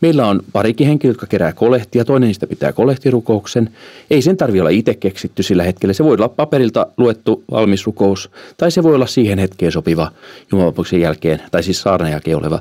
[0.00, 3.70] Meillä on parikin henkilö, jotka kerää kolehtia, toinen niistä pitää kolehtirukouksen.
[4.10, 5.92] Ei sen tarvi olla itse keksitty sillä hetkellä.
[5.92, 10.12] Se voi olla paperilta luettu valmis rukous, tai se voi olla siihen hetkeen sopiva
[10.52, 12.60] Jumalan jälkeen, tai siis saarnan jälkeen oleva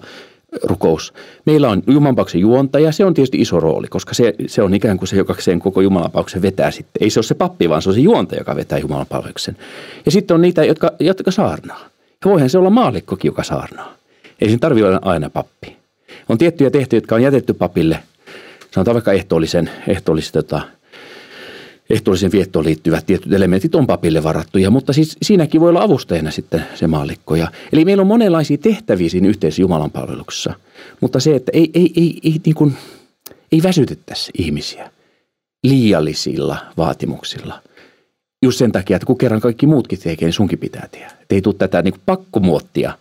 [0.63, 1.13] rukous.
[1.45, 5.07] Meillä on Jumalanpauksen juontaja, se on tietysti iso rooli, koska se, se on ikään kuin
[5.07, 7.03] se, joka sen koko Jumalanpauksen vetää sitten.
[7.03, 9.57] Ei se ole se pappi, vaan se on se juontaja, joka vetää Jumalanpauksen.
[10.05, 11.79] Ja sitten on niitä, jotka, jotka saarnaa.
[12.25, 13.93] Ja voihan se olla maallikkokin, joka saarnaa.
[14.41, 15.77] Ei sen tarvitse olla aina pappi.
[16.29, 17.99] On tiettyjä tehtyjä, jotka on jätetty papille,
[18.71, 20.61] sanotaan vaikka ehtoollisen, ehtoollisen tota,
[21.91, 26.65] ehtoollisen viettoon liittyvät tietyt elementit on papille varattuja, mutta siis siinäkin voi olla avustajana sitten
[26.75, 27.35] se maallikko.
[27.35, 30.53] Ja, eli meillä on monenlaisia tehtäviä siinä yhteisessä Jumalan palveluksessa,
[31.01, 32.77] mutta se, että ei, ei, ei, ei, niin kuin,
[33.51, 34.91] ei väsytettäisi ihmisiä
[35.63, 37.61] liiallisilla vaatimuksilla.
[38.43, 41.11] Just sen takia, että kun kerran kaikki muutkin tekee, niin sunkin pitää tehdä.
[41.21, 42.97] Että ei tule tätä niin kuin pakkomuottia,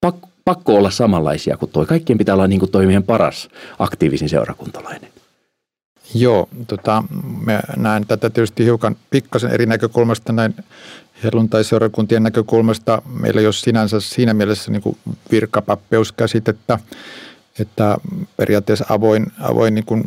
[0.00, 1.86] pakko, pakko olla samanlaisia kuin toi.
[1.86, 5.10] Kaikkien pitää olla niin kuin toi meidän paras aktiivisin seurakuntalainen.
[6.14, 7.04] Joo, tota,
[7.46, 10.54] mä näen tätä tietysti hiukan pikkasen eri näkökulmasta näin
[11.24, 13.02] helluntai-seurakuntien näkökulmasta.
[13.20, 14.96] Meillä ei ole sinänsä siinä mielessä niin kuin
[15.30, 16.78] virkapappeuskäsitettä,
[17.58, 17.96] että
[18.36, 20.04] periaatteessa avoin, avoin niin kuin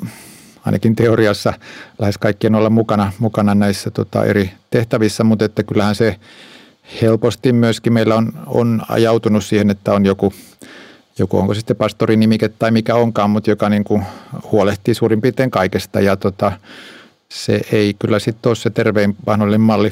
[0.65, 1.53] ainakin teoriassa
[1.99, 6.15] lähes kaikkien olla mukana, mukana näissä tota, eri tehtävissä, mutta että kyllähän se
[7.01, 10.34] helposti myöskin meillä on, on ajautunut siihen, että on joku
[11.19, 14.04] joku onko sitten pastorin nimike tai mikä onkaan, mutta joka niin kuin
[14.51, 16.51] huolehtii suurin piirtein kaikesta ja tota,
[17.30, 19.91] se ei kyllä sitten ole se tervein mahdollinen malli.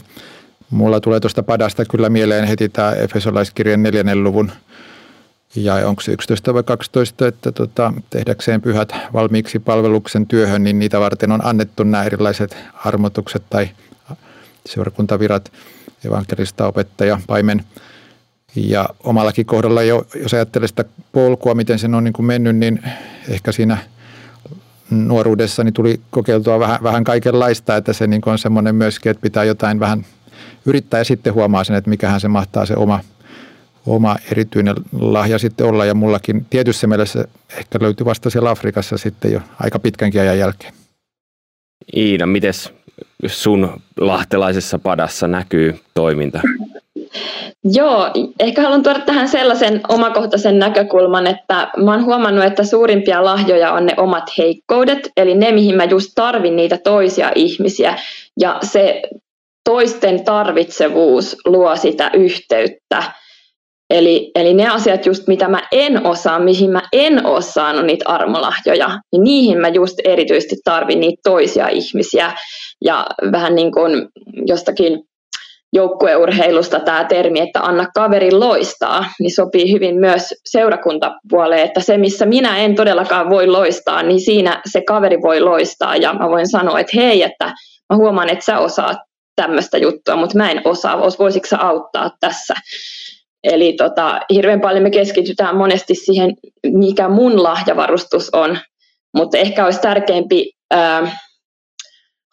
[0.69, 4.51] Mulla tulee tuosta padasta kyllä mieleen heti tämä Efesolaiskirjan neljännen luvun
[5.55, 10.99] ja onko se 11 vai 12, että tota, tehdäkseen pyhät valmiiksi palveluksen työhön, niin niitä
[10.99, 13.69] varten on annettu nämä erilaiset armotukset tai
[14.65, 15.51] seurakuntavirat,
[16.05, 17.63] evankelista opettaja, paimen–
[18.55, 22.79] ja omallakin kohdalla jo, jos ajattelee sitä polkua, miten sen on niin kuin mennyt, niin
[23.29, 23.77] ehkä siinä
[24.89, 29.21] nuoruudessa niin tuli kokeiltua vähän, vähän kaikenlaista, että se niin kuin on semmoinen myöskin, että
[29.21, 30.05] pitää jotain vähän
[30.65, 32.99] yrittää ja sitten huomaa sen, että mikähän se mahtaa se oma,
[33.85, 35.85] oma erityinen lahja sitten olla.
[35.85, 37.25] Ja mullakin tietyssä mielessä
[37.57, 40.73] ehkä löytyi vasta siellä Afrikassa sitten jo aika pitkänkin ajan jälkeen.
[41.95, 42.53] Iina, miten
[43.27, 46.41] sun lahtelaisessa padassa näkyy toiminta?
[47.63, 53.71] Joo, ehkä haluan tuoda tähän sellaisen omakohtaisen näkökulman, että mä oon huomannut, että suurimpia lahjoja
[53.71, 57.99] on ne omat heikkoudet, eli ne, mihin mä just tarvin niitä toisia ihmisiä.
[58.39, 59.01] Ja se
[59.63, 63.03] toisten tarvitsevuus luo sitä yhteyttä.
[63.93, 68.09] Eli, eli ne asiat just, mitä mä en osaa, mihin mä en ole saanut niitä
[68.09, 72.33] armolahjoja, niin niihin mä just erityisesti tarvin niitä toisia ihmisiä.
[72.81, 74.07] Ja vähän niin kuin
[74.45, 74.99] jostakin
[75.73, 82.25] joukkueurheilusta tämä termi, että anna kaverin loistaa, niin sopii hyvin myös seurakuntapuoleen, että se missä
[82.25, 86.79] minä en todellakaan voi loistaa, niin siinä se kaveri voi loistaa ja mä voin sanoa,
[86.79, 87.45] että hei, että
[87.89, 88.97] mä huomaan, että sä osaat
[89.35, 92.53] tämmöistä juttua, mutta mä en osaa, voisitko sä auttaa tässä?
[93.43, 96.33] Eli tota, hirveän paljon me keskitytään monesti siihen,
[96.67, 98.57] mikä mun lahjavarustus on,
[99.15, 101.17] mutta ehkä olisi tärkeämpi ää,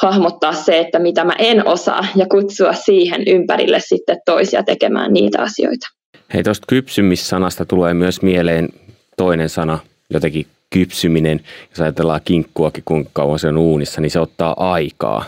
[0.02, 5.42] hahmottaa se, että mitä mä en osaa ja kutsua siihen ympärille sitten toisia tekemään niitä
[5.42, 5.88] asioita.
[6.34, 8.68] Hei, tuosta kypsymissanasta tulee myös mieleen
[9.16, 9.78] toinen sana,
[10.10, 11.40] jotenkin kypsyminen.
[11.70, 15.24] Jos ajatellaan kinkkuakin, kuinka kauan se on uunissa, niin se ottaa aikaa.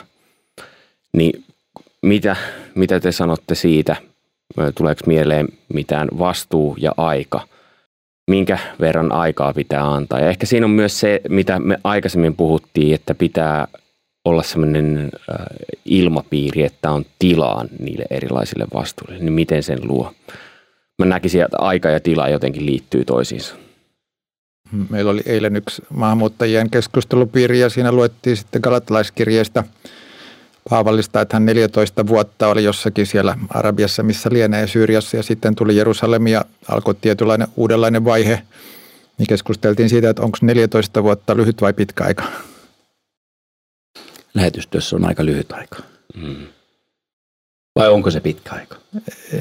[1.13, 1.45] Niin
[2.03, 2.37] mitä,
[2.75, 3.97] mitä te sanotte siitä?
[4.75, 7.41] Tuleeko mieleen mitään vastuu ja aika?
[8.31, 10.21] Minkä verran aikaa pitää antaa?
[10.21, 13.69] Ja ehkä siinä on myös se, mitä me aikaisemmin puhuttiin, että pitää
[14.25, 15.11] olla sellainen
[15.85, 19.19] ilmapiiri, että on tilaa niille erilaisille vastuuille.
[19.19, 20.13] Niin miten sen luo?
[20.99, 23.55] Mä näkisin, että aika ja tila jotenkin liittyy toisiinsa.
[24.91, 29.65] Meillä oli eilen yksi maahanmuuttajien keskustelupiiri ja siinä luettiin sitten galatalaiskirjeestä
[30.71, 35.77] Paavallista, että hän 14 vuotta oli jossakin siellä Arabiassa, missä lienee Syyriassa ja sitten tuli
[35.77, 38.43] Jerusalem ja alkoi tietynlainen uudenlainen vaihe.
[39.19, 42.25] Niin keskusteltiin siitä, että onko 14 vuotta lyhyt vai pitkä aika.
[44.35, 45.79] Lähetystyössä on aika lyhyt aika.
[46.15, 46.47] Mm.
[47.77, 48.77] Vai onko se pitkä aika?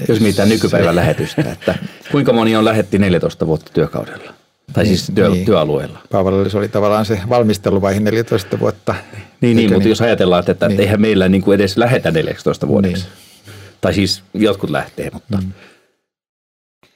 [0.07, 1.75] Jos mitään nykypäivän lähetystä, että
[2.11, 4.40] kuinka moni on lähetti 14 vuotta työkaudella?
[4.73, 5.45] Tai siis työ, niin.
[5.45, 5.99] työalueella.
[6.11, 8.95] Paavallis oli tavallaan se valmisteluvaihe 14 vuotta.
[9.41, 9.89] Niin, niin mutta niin.
[9.89, 10.79] jos ajatellaan, että, että niin.
[10.79, 13.03] eihän meillä niin kuin edes lähetä 14 vuodeksi.
[13.03, 13.13] Niin.
[13.81, 15.37] Tai siis jotkut lähtee, mutta...
[15.37, 15.51] Mm.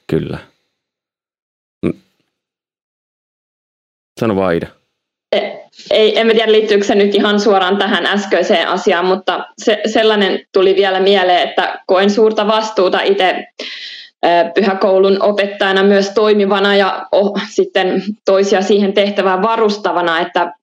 [0.07, 0.37] Kyllä.
[1.85, 1.93] Mm.
[4.19, 4.67] Sano vaan Ida.
[5.31, 5.39] E,
[5.91, 10.75] ei, en tiedä liittyykö se nyt ihan suoraan tähän äskeiseen asiaan, mutta se, sellainen tuli
[10.75, 13.47] vielä mieleen, että koen suurta vastuuta itse
[14.55, 17.05] pyhäkoulun opettajana myös toimivana ja
[17.49, 20.53] sitten toisia siihen tehtävään varustavana, että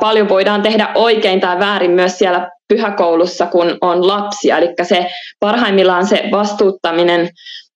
[0.00, 4.58] paljon voidaan tehdä oikein tai väärin myös siellä pyhäkoulussa, kun on lapsia.
[4.58, 5.06] Eli se
[5.40, 7.28] parhaimmillaan se vastuuttaminen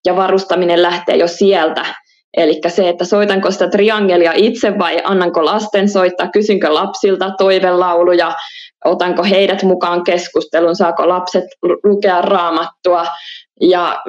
[0.06, 1.84] ja varustaminen lähtee jo sieltä.
[2.36, 8.32] Eli se, että soitanko sitä triangelia itse vai annanko lasten soittaa, kysynkö lapsilta toivelauluja,
[8.84, 11.44] otanko heidät mukaan keskusteluun, saako lapset
[11.84, 13.06] lukea raamattua
[13.60, 14.02] ja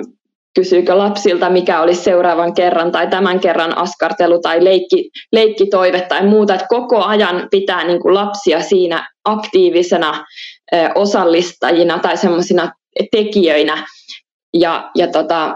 [0.60, 6.54] kysyykö lapsilta, mikä olisi seuraavan kerran tai tämän kerran askartelu tai leikki, leikkitoive tai muuta.
[6.54, 10.26] Että koko ajan pitää niin kuin lapsia siinä aktiivisena
[10.95, 12.72] osallistajina tai semmoisina
[13.12, 13.86] tekijöinä.
[14.54, 15.56] Ja, ja, tota,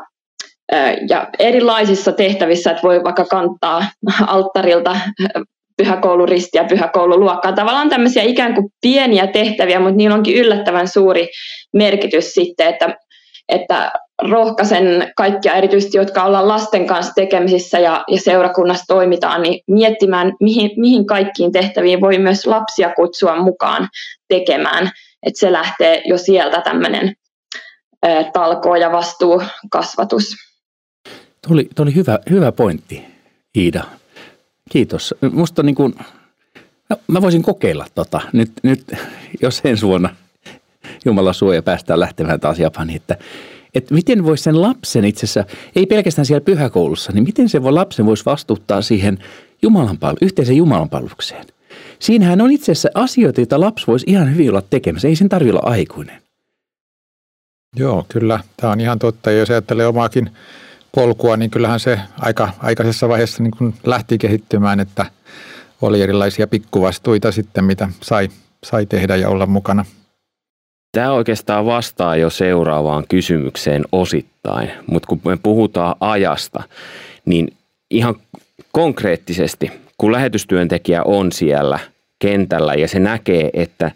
[1.09, 3.85] ja erilaisissa tehtävissä, että voi vaikka kantaa
[4.27, 4.97] alttarilta
[5.77, 7.51] pyhäkouluristiä, pyhäkoululuokkaa.
[7.51, 11.27] Tavallaan tämmöisiä ikään kuin pieniä tehtäviä, mutta niillä onkin yllättävän suuri
[11.73, 12.95] merkitys sitten, että,
[13.49, 13.91] että
[14.29, 20.71] rohkaisen kaikkia erityisesti, jotka ollaan lasten kanssa tekemisissä ja, ja seurakunnassa toimitaan, niin miettimään, mihin,
[20.77, 23.89] mihin kaikkiin tehtäviin voi myös lapsia kutsua mukaan
[24.27, 24.91] tekemään.
[25.23, 27.13] Että se lähtee jo sieltä tämmöinen
[28.33, 30.35] talkoo- ja vastuukasvatus.
[31.47, 33.05] Tuo oli, tuo oli hyvä, hyvä pointti,
[33.57, 33.83] Iida.
[34.69, 35.15] Kiitos.
[35.31, 35.95] Musta niin kuin,
[36.89, 38.21] no, mä voisin kokeilla tota.
[38.33, 38.83] Nyt, nyt
[39.41, 40.09] jos ensi vuonna
[41.05, 43.17] Jumala suoja päästään lähtemään taas Japaniin, että
[43.75, 47.71] että miten voisi sen lapsen itse asiassa, ei pelkästään siellä pyhäkoulussa, niin miten se voi
[47.71, 49.19] lapsen voisi vastuuttaa siihen
[49.65, 51.45] Jumalanpal- yhteiseen Jumalanpalvelukseen.
[51.99, 55.07] Siinähän on itse asiassa asioita, joita lapsi voisi ihan hyvin olla tekemässä.
[55.07, 56.21] Ei sen tarvitse olla aikuinen.
[57.75, 58.39] Joo, kyllä.
[58.57, 59.31] Tämä on ihan totta.
[59.31, 60.29] Ja jos ajattelee omaakin
[60.95, 65.05] polkua, niin kyllähän se aika aikaisessa vaiheessa niin kuin lähti kehittymään, että
[65.81, 68.29] oli erilaisia pikkuvastuita sitten, mitä sai,
[68.63, 69.85] sai tehdä ja olla mukana–
[70.95, 76.63] Tämä oikeastaan vastaa jo seuraavaan kysymykseen osittain, mutta kun me puhutaan ajasta,
[77.25, 77.47] niin
[77.91, 78.15] ihan
[78.71, 81.79] konkreettisesti, kun lähetystyöntekijä on siellä
[82.19, 83.91] kentällä ja se näkee, että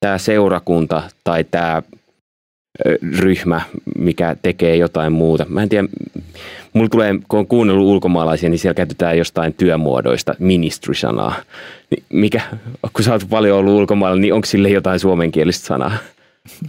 [0.00, 1.82] tämä seurakunta tai tämä
[3.20, 3.60] ryhmä,
[3.98, 5.46] mikä tekee jotain muuta.
[5.48, 5.88] Mä en tiedä,
[6.72, 11.34] mulla tulee, kun on kuunnellut ulkomaalaisia, niin siellä käytetään jostain työmuodoista ministry-sanaa.
[12.08, 12.40] Mikä,
[12.92, 15.92] kun sä oot paljon ollut ulkomailla, niin onko sille jotain suomenkielistä sanaa?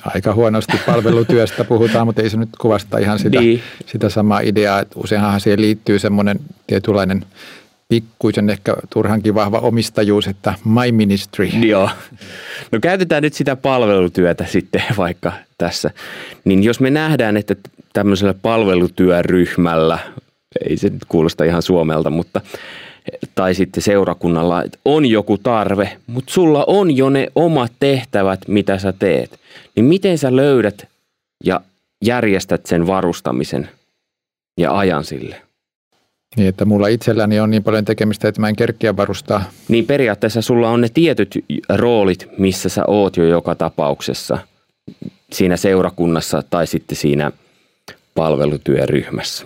[0.06, 3.62] Aika huonosti palvelutyöstä puhutaan, mutta ei se nyt kuvasta ihan sitä, niin.
[3.86, 7.26] sitä samaa ideaa, että useinhan siihen liittyy semmoinen tietynlainen
[7.90, 11.46] pikkuisen ehkä turhankin vahva omistajuus, että my ministry.
[11.46, 11.90] Joo.
[12.72, 15.92] No käytetään nyt sitä palvelutyötä sitten vaikka tässä.
[16.46, 17.56] Niin jos me nähdään, että
[17.94, 20.00] tämmöisellä palvelutyöryhmällä,
[20.70, 22.42] ei se nyt kuulosta ihan Suomelta, mutta
[23.36, 28.78] tai sitten seurakunnalla, että on joku tarve, mutta sulla on jo ne omat tehtävät, mitä
[28.78, 29.41] sä teet.
[29.76, 30.88] Niin miten sä löydät
[31.44, 31.62] ja
[32.06, 33.70] järjestät sen varustamisen
[34.58, 35.42] ja ajan sille?
[36.36, 39.44] Niin, että mulla itselläni on niin paljon tekemistä, että mä en kerkkiä varustaa.
[39.68, 44.38] Niin periaatteessa sulla on ne tietyt roolit, missä sä oot jo joka tapauksessa.
[45.34, 47.32] siinä seurakunnassa tai sitten siinä
[48.16, 49.46] palvelutyöryhmässä?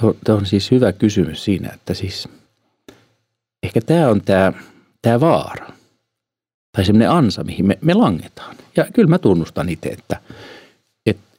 [0.00, 2.28] Tuo, tuo on siis hyvä kysymys siinä, että siis
[3.62, 4.52] ehkä tämä on tämä,
[5.02, 5.66] tämä vaara
[6.74, 8.56] tai semmoinen ansa, mihin me, me langetaan.
[8.76, 10.20] Ja kyllä mä tunnustan itse, että,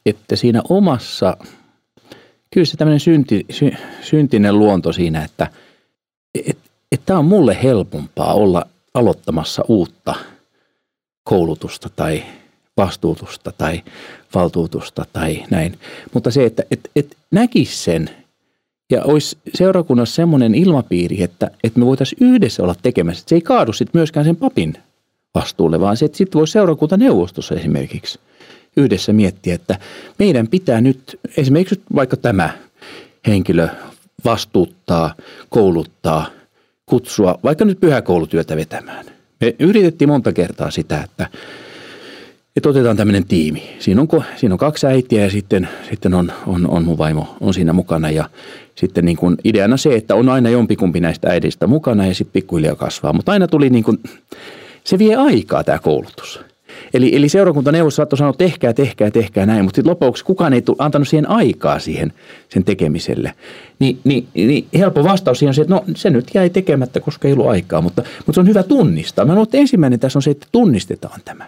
[0.06, 1.36] että, siinä omassa,
[2.50, 3.70] kyllä se tämmöinen synti, sy,
[4.02, 5.50] syntinen luonto siinä, että
[6.34, 6.58] et,
[6.92, 10.14] et tämä on mulle helpompaa olla aloittamassa uutta
[11.24, 12.24] koulutusta tai
[12.76, 13.82] vastuutusta tai
[14.34, 15.78] valtuutusta tai näin.
[16.14, 18.10] Mutta se, että et, et näkisi sen
[18.90, 23.20] ja olisi seurakunnassa semmoinen ilmapiiri, että, että me voitaisiin yhdessä olla tekemässä.
[23.20, 24.74] Että se ei kaadu sitten myöskään sen papin
[25.36, 28.18] vastuulle, vaan sitten voisi seurakuntaneuvostossa esimerkiksi
[28.76, 29.78] yhdessä miettiä, että
[30.18, 32.50] meidän pitää nyt esimerkiksi vaikka tämä
[33.26, 33.68] henkilö
[34.24, 35.14] vastuuttaa,
[35.48, 36.26] kouluttaa,
[36.86, 39.06] kutsua vaikka nyt pyhäkoulutyötä vetämään.
[39.40, 41.26] Me yritettiin monta kertaa sitä, että,
[42.56, 43.62] että otetaan tämmöinen tiimi.
[43.78, 47.54] Siinä on, siinä on kaksi äitiä ja sitten, sitten on, on, on mun vaimo on
[47.54, 48.30] siinä mukana ja
[48.74, 52.74] sitten niin kuin ideana se, että on aina jompikumpi näistä äidistä mukana ja sitten pikkuhiljaa
[52.74, 53.12] kasvaa.
[53.12, 53.98] Mutta aina tuli niin kuin,
[54.86, 56.40] se vie aikaa tämä koulutus.
[56.94, 60.76] Eli, eli seurakuntaneuvos saattoi sanoa, tehkää, tehkää, tehkää näin, mutta sitten lopuksi kukaan ei tule,
[60.80, 62.12] antanut siihen aikaa siihen
[62.48, 63.32] sen tekemiselle.
[63.78, 67.28] Ni, niin, niin helppo vastaus siihen on se, että no se nyt jäi tekemättä, koska
[67.28, 69.24] ei ollut aikaa, mutta, mutta se on hyvä tunnistaa.
[69.24, 71.46] Mä luulen, että ensimmäinen tässä on se, että tunnistetaan tämä.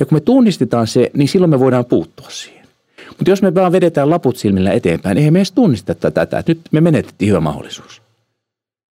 [0.00, 2.66] Ja kun me tunnistetaan se, niin silloin me voidaan puuttua siihen.
[3.08, 6.60] Mutta jos me vaan vedetään laput silmillä eteenpäin, eihän me edes tunnista tätä, että nyt
[6.70, 8.02] me menetettiin hyvä mahdollisuus.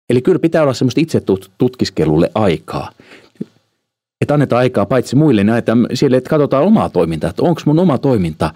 [0.10, 1.22] Eli kyllä pitää olla semmoista itse
[1.58, 2.92] tutkiskelulle aikaa
[4.26, 7.80] että annetaan aikaa paitsi muille, niin että siellä, että katsotaan omaa toimintaa, että onko mun
[7.80, 8.54] oma toiminta,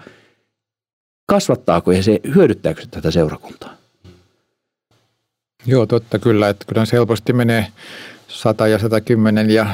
[1.26, 3.74] kasvattaako ja se hyödyttääkö tätä seurakuntaa?
[5.66, 7.66] Joo, totta kyllä, että kyllä se helposti menee
[8.28, 9.66] 100 ja 110 ja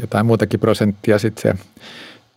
[0.00, 1.64] jotain muutakin prosenttia sitten se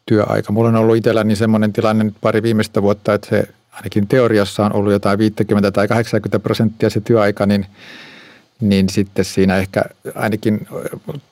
[0.05, 0.53] työaika.
[0.53, 4.75] Mulla on ollut itselläni semmoinen tilanne nyt pari viimeistä vuotta, että se ainakin teoriassa on
[4.75, 7.65] ollut jotain 50 tai 80 prosenttia se työaika, niin–
[8.61, 9.83] niin sitten siinä ehkä
[10.15, 10.67] ainakin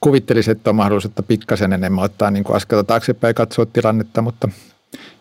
[0.01, 4.49] kuvittelisi, että on mahdollisuutta pikkasen enemmän ottaa niin kuin askelta taaksepäin ja katsoa tilannetta, mutta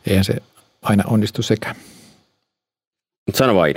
[0.07, 0.35] eihän se
[0.83, 1.77] aina onnistu sekään.
[3.35, 3.77] Sano Vaid.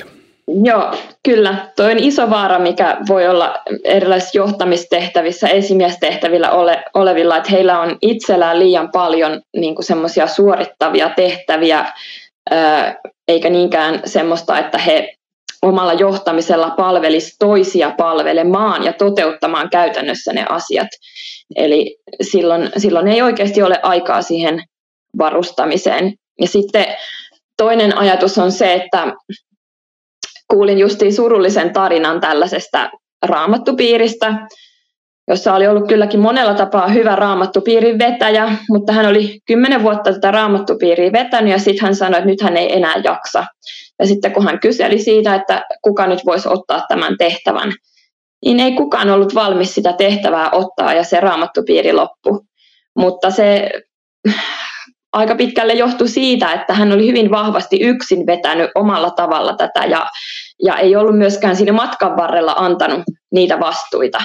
[0.64, 1.72] Joo, kyllä.
[1.76, 7.98] Tuo on iso vaara, mikä voi olla erilaisissa johtamistehtävissä, esimiestehtävillä ole, olevilla, että heillä on
[8.02, 11.86] itsellään liian paljon niin semmoisia suorittavia tehtäviä,
[13.28, 15.16] eikä niinkään semmoista, että he
[15.64, 20.88] omalla johtamisella palvelisi toisia palvelemaan ja toteuttamaan käytännössä ne asiat.
[21.56, 24.64] Eli silloin, silloin ei oikeasti ole aikaa siihen
[25.18, 26.14] varustamiseen.
[26.42, 26.86] Ja sitten
[27.58, 29.14] toinen ajatus on se, että
[30.54, 32.90] kuulin justiin surullisen tarinan tällaisesta
[33.26, 34.48] raamattupiiristä,
[35.28, 40.32] jossa oli ollut kylläkin monella tapaa hyvä raamattupiirin vetäjä, mutta hän oli kymmenen vuotta tätä
[40.32, 43.46] raamattupiiriä vetänyt ja sitten hän sanoi, että nyt hän ei enää jaksa.
[44.00, 47.72] Ja sitten kun hän kyseli siitä, että kuka nyt voisi ottaa tämän tehtävän,
[48.46, 52.46] niin ei kukaan ollut valmis sitä tehtävää ottaa ja se raamattupiiri loppu.
[52.96, 53.70] Mutta se
[55.14, 60.10] aika pitkälle johtui siitä, että hän oli hyvin vahvasti yksin vetänyt omalla tavalla tätä ja,
[60.64, 64.22] ja ei ollut myöskään siinä matkan varrella antanut niitä vastuita.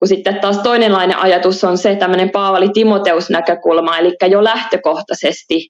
[0.00, 5.68] Kun sitten taas toinenlainen ajatus on se tämmöinen Paavali Timoteus-näkökulma, eli jo lähtökohtaisesti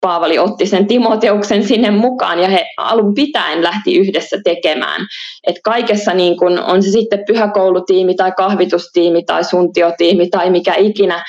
[0.00, 5.06] Paavali otti sen Timoteuksen sinne mukaan ja he alun pitäen lähti yhdessä tekemään.
[5.46, 11.24] Et kaikessa niin kun on se sitten pyhäkoulutiimi tai kahvitustiimi tai suntiotiimi tai mikä ikinä,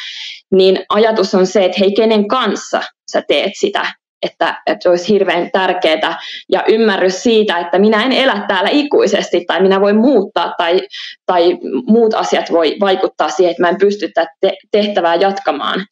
[0.51, 5.13] niin ajatus on se, että hei kenen kanssa sä teet sitä että, että se olisi
[5.13, 6.20] hirveän tärkeää
[6.51, 10.82] ja ymmärrys siitä, että minä en elä täällä ikuisesti tai minä voin muuttaa tai,
[11.26, 11.57] tai
[11.88, 14.32] muut asiat voi vaikuttaa siihen, että mä en pysty tätä
[14.72, 15.86] tehtävää jatkamaan,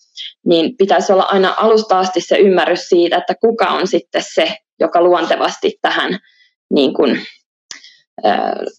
[0.46, 5.02] niin pitäisi olla aina alusta asti se ymmärrys siitä, että kuka on sitten se, joka
[5.02, 6.20] luontevasti tähän
[6.74, 7.22] niin kuin,
[8.26, 8.30] ö,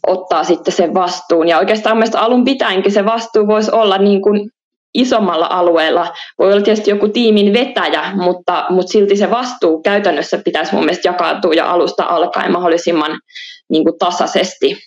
[0.07, 1.49] ottaa sitten sen vastuun.
[1.49, 4.51] Ja oikeastaan mielestäni alun pitäenkin se vastuu voisi olla niin kuin
[4.95, 6.13] isommalla alueella.
[6.39, 11.09] Voi olla tietysti joku tiimin vetäjä, mutta, mutta silti se vastuu käytännössä pitäisi mun mielestä
[11.09, 13.21] jakautua ja alusta alkaen mahdollisimman
[13.69, 14.79] niin kuin tasaisesti.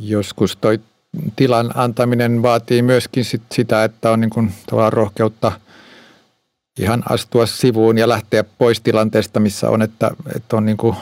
[0.00, 0.80] Joskus toi
[1.36, 5.52] tilan antaminen vaatii myöskin sit sitä, että on niin kuin tavallaan rohkeutta
[6.78, 10.96] ihan astua sivuun ja lähteä pois tilanteesta, missä on, että, että on niin kuin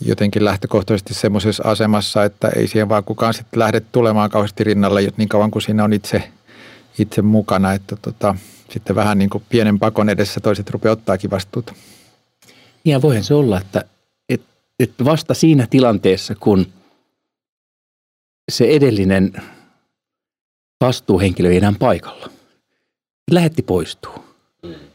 [0.00, 5.28] jotenkin lähtökohtaisesti semmoisessa asemassa, että ei siihen vaan kukaan sitten lähde tulemaan kauheasti rinnalle niin
[5.28, 6.22] kauan kuin siinä on itse–
[6.98, 8.34] itse mukana, että tota,
[8.70, 11.74] sitten vähän niin kuin pienen pakon edessä toiset rupeaa ottaakin vastuuta.
[12.84, 13.84] Ja voihan se olla, että,
[14.28, 14.46] että,
[14.80, 16.66] että vasta siinä tilanteessa, kun
[18.52, 19.32] se edellinen
[20.80, 22.30] vastuuhenkilö ei enää paikalla,
[23.30, 24.24] lähetti poistuu.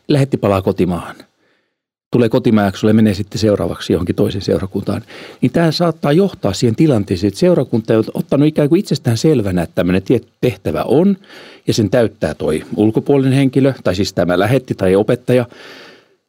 [0.07, 1.15] lähetti palaa kotimaahan.
[2.11, 5.01] Tulee kotimaajaksi, sulle menee sitten seuraavaksi johonkin toiseen seurakuntaan.
[5.41, 9.75] Niin tämä saattaa johtaa siihen tilanteeseen, että seurakunta on ottanut ikään kuin itsestään selvänä, että
[9.75, 11.17] tämmöinen tietty tehtävä on.
[11.69, 15.45] Ja sen täyttää toi ulkopuolinen henkilö, tai siis tämä lähetti tai opettaja.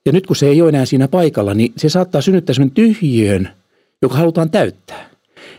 [0.07, 3.49] Ja nyt kun se ei ole enää siinä paikalla, niin se saattaa synnyttää semmoinen tyhjiön,
[4.03, 5.10] joka halutaan täyttää.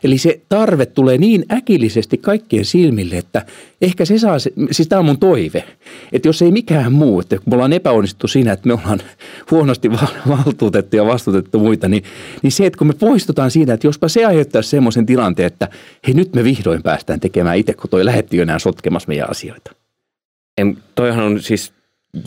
[0.04, 3.45] Eli se tarve tulee niin äkillisesti kaikkien silmille, että
[3.82, 4.38] ehkä se saa,
[4.72, 5.64] siis tämä on mun toive,
[6.12, 8.99] että jos ei mikään muu, että me ollaan epäonnistuttu siinä, että me ollaan
[9.52, 9.91] huonosti
[10.28, 12.04] valtuutettu ja vastuutettu muita, niin,
[12.41, 15.70] niin se, että kun me poistutaan siitä, että jospa se aiheuttaa semmoisen tilanteen, että
[16.08, 19.72] hei nyt me vihdoin päästään tekemään itse, kun toi lähetti enää sotkemassa meidän asioita.
[20.58, 21.74] En, toihan on siis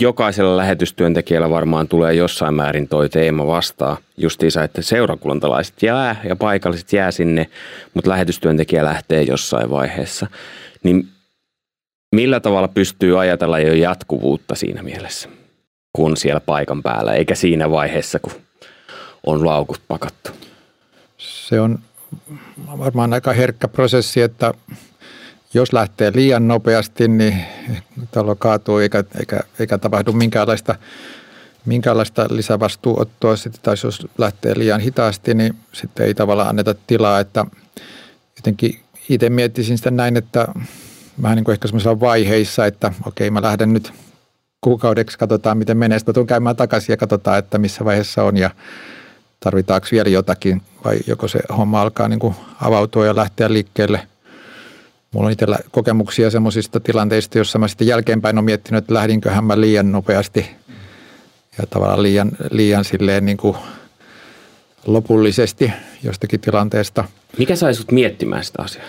[0.00, 3.96] jokaisella lähetystyöntekijällä varmaan tulee jossain määrin toi teema vastaan.
[4.16, 7.46] Justiinsa, että seurakuntalaiset jää ja paikalliset jää sinne,
[7.94, 10.26] mutta lähetystyöntekijä lähtee jossain vaiheessa.
[10.82, 11.08] Niin
[12.14, 15.28] millä tavalla pystyy ajatella jo jatkuvuutta siinä mielessä,
[15.92, 18.32] kun siellä paikan päällä, eikä siinä vaiheessa, kun
[19.26, 20.30] on laukut pakattu?
[21.18, 21.78] Se on
[22.78, 24.54] varmaan aika herkkä prosessi, että
[25.54, 27.44] jos lähtee liian nopeasti, niin
[28.10, 30.74] talo kaatuu eikä, eikä, eikä tapahdu minkäänlaista,
[31.64, 33.36] minkäänlaista lisävastuuottoa.
[33.36, 37.20] Sitten taas jos lähtee liian hitaasti, niin sitten ei tavallaan anneta tilaa.
[37.20, 37.46] Että
[38.36, 40.48] jotenkin itse miettisin sitä näin, että
[41.22, 43.92] vähän niin kuin ehkä semmoisella vaiheissa, että okei mä lähden nyt
[44.60, 45.98] kuukaudeksi, katsotaan miten menee.
[45.98, 48.50] Sitten tuun käymään takaisin ja katsotaan, että missä vaiheessa on ja
[49.40, 54.06] tarvitaanko vielä jotakin vai joko se homma alkaa niin kuin avautua ja lähteä liikkeelle–
[55.14, 59.60] Mulla on itsellä kokemuksia semmoisista tilanteista, jossa mä sitten jälkeenpäin olen miettinyt, että lähdinköhän mä
[59.60, 60.46] liian nopeasti
[61.58, 63.56] ja tavallaan liian, liian silleen niin kuin
[64.86, 67.04] lopullisesti jostakin tilanteesta.
[67.38, 68.86] Mikä sai sut miettimään sitä asiaa?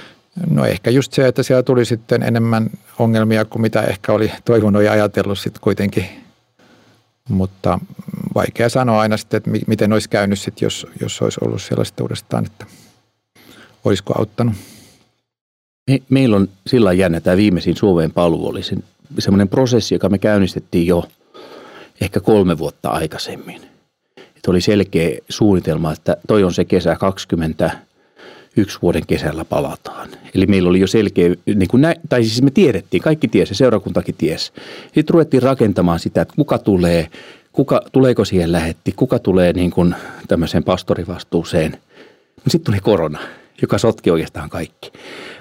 [0.50, 2.70] No ehkä just se, että siellä tuli sitten enemmän
[3.00, 6.06] ongelmia kuin mitä ehkä oli toivonut ja ajatellut sitten kuitenkin.
[7.30, 7.80] Mutta
[8.36, 12.46] vaikea sanoa aina sitten, että miten olisi käynyt sitten, jos, jos olisi ollut sellaista uudestaan,
[12.46, 12.66] että
[13.84, 14.56] olisiko auttanut.
[15.92, 18.76] Me, meillä on sillä jännä tämä viimeisin Suomeen paluu oli se,
[19.20, 21.04] semmoinen prosessi, joka me käynnistettiin jo
[22.02, 23.62] ehkä kolme vuotta aikaisemmin.
[24.18, 27.72] Et oli selkeä suunnitelma, että toi on se kesä 20,
[28.58, 30.10] yksi vuoden kesällä palataan.
[30.36, 34.16] Eli meillä oli jo selkeä, niin kuin nä, tai siis me tiedettiin, kaikki tiesi, seurakuntakin
[34.18, 34.52] tiesi.
[34.84, 37.10] Sitten ruvettiin rakentamaan sitä, että kuka tulee,
[37.52, 39.96] kuka, tuleeko siihen lähetti, kuka tulee niin kuin
[40.28, 41.78] tämmöiseen pastorivastuuseen.
[42.48, 43.20] Sitten tuli korona,
[43.62, 44.92] joka sotki oikeastaan kaikki.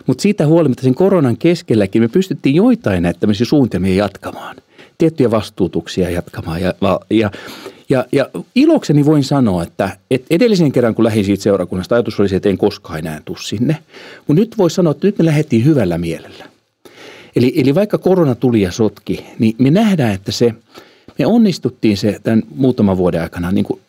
[0.06, 4.56] Mutta siitä huolimatta sen koronan keskelläkin me pystyttiin joitain näitä tämmöisiä suunnitelmia jatkamaan.
[4.98, 6.60] Tiettyjä vastuutuksia jatkamaan.
[6.62, 6.74] Ja,
[7.10, 7.30] ja,
[7.88, 12.28] ja, ja ilokseni voin sanoa, että, että edellisen kerran kun lähdin siitä seurakunnasta, ajatus oli
[12.28, 13.76] se, että en koskaan enää tule sinne.
[14.26, 16.44] Mutta nyt voi sanoa, että nyt me lähdettiin hyvällä mielellä.
[17.36, 20.54] Eli, eli vaikka korona tuli ja sotki, niin me nähdään, että se,
[21.18, 23.80] me onnistuttiin se tämän muutaman vuoden aikana niin kuin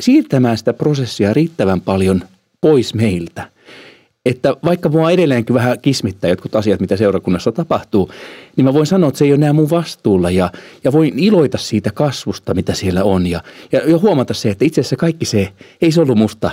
[0.00, 2.22] siirtämään sitä prosessia riittävän paljon
[2.60, 3.48] pois meiltä–
[4.26, 8.10] että vaikka mua edelleenkin vähän kismittää jotkut asiat, mitä seurakunnassa tapahtuu,
[8.56, 10.50] niin mä voin sanoa, että se ei ole enää mun vastuulla ja,
[10.84, 13.42] ja voin iloita siitä kasvusta, mitä siellä on ja,
[13.72, 15.52] ja, ja huomata se, että itse asiassa kaikki se,
[15.82, 16.50] ei se ollut musta,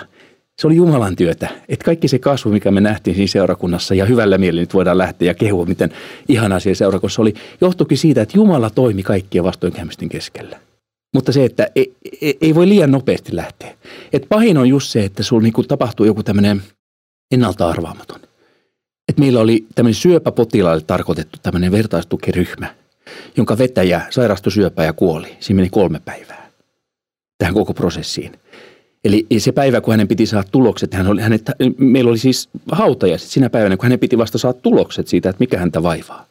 [0.62, 1.50] se oli Jumalan työtä.
[1.70, 5.28] Että kaikki se kasvu, mikä me nähtiin siinä seurakunnassa ja hyvällä mielellä nyt voidaan lähteä
[5.28, 5.92] ja kehua, miten
[6.28, 10.60] ihana siellä seurakunnassa oli, johtuikin siitä, että Jumala toimi kaikkien vastoinkäymisten keskellä.
[11.14, 13.74] Mutta se, että ei, ei, ei voi liian nopeasti lähteä.
[14.14, 16.62] Et pahin on just se, että sulla niinku tapahtuu joku tämmöinen–
[17.32, 18.20] ennalta arvaamaton.
[19.10, 22.76] Et meillä oli tämmöinen syöpäpotilaille tarkoitettu tämmöinen vertaistukiryhmä,
[23.38, 25.38] jonka vetäjä sairastui syöpää ja kuoli.
[25.40, 26.48] Siinä meni kolme päivää
[27.38, 28.32] tähän koko prosessiin.
[29.04, 33.30] Eli se päivä, kun hänen piti saada tulokset, hän oli, hänet, meillä oli siis hautajaiset
[33.30, 36.26] sinä päivänä, kun hänen piti vasta saada tulokset siitä, että mikä häntä vaivaa.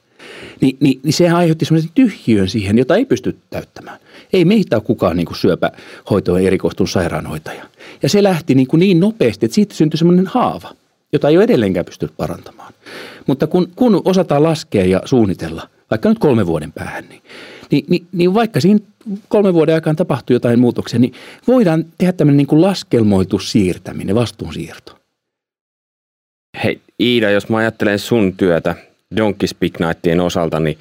[0.60, 3.98] Ni, niin, niin se aiheutti semmoisen tyhjiön siihen, jota ei pysty täyttämään.
[4.32, 7.64] Ei meitä ole kukaan niin kuin syöpähoitoon erikoistunut sairaanhoitaja.
[8.02, 10.74] Ja se lähti niin, kuin niin nopeasti, että siitä syntyi semmoinen haava–
[11.16, 12.72] jota ei ole edelleenkään pystynyt parantamaan.
[13.26, 17.22] Mutta kun, kun osataan laskea ja suunnitella, vaikka nyt kolme vuoden päähän, niin,
[17.70, 18.80] niin, niin, niin vaikka siinä
[19.28, 21.12] kolmen vuoden aikaan tapahtuu jotain muutoksia, niin
[21.46, 24.98] voidaan tehdä tämmöinen niin kuin laskelmoitussiirtäminen, vastuunsiirto.
[26.64, 28.74] Hei Iida, jos mä ajattelen sun työtä
[29.16, 30.78] Donkey Speak Nightien osalta, niin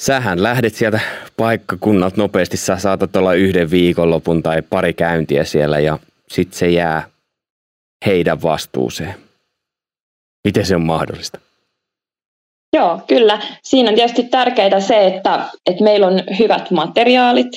[0.00, 1.00] sähän lähdet sieltä
[1.36, 5.98] paikkakunnalta nopeasti, sä saatat olla yhden viikonlopun tai pari käyntiä siellä ja
[6.28, 7.11] sitten se jää
[8.06, 9.14] heidän vastuuseen.
[10.44, 11.38] Miten se on mahdollista?
[12.76, 13.40] Joo, kyllä.
[13.62, 17.48] Siinä on tietysti tärkeää se, että, että meillä on hyvät materiaalit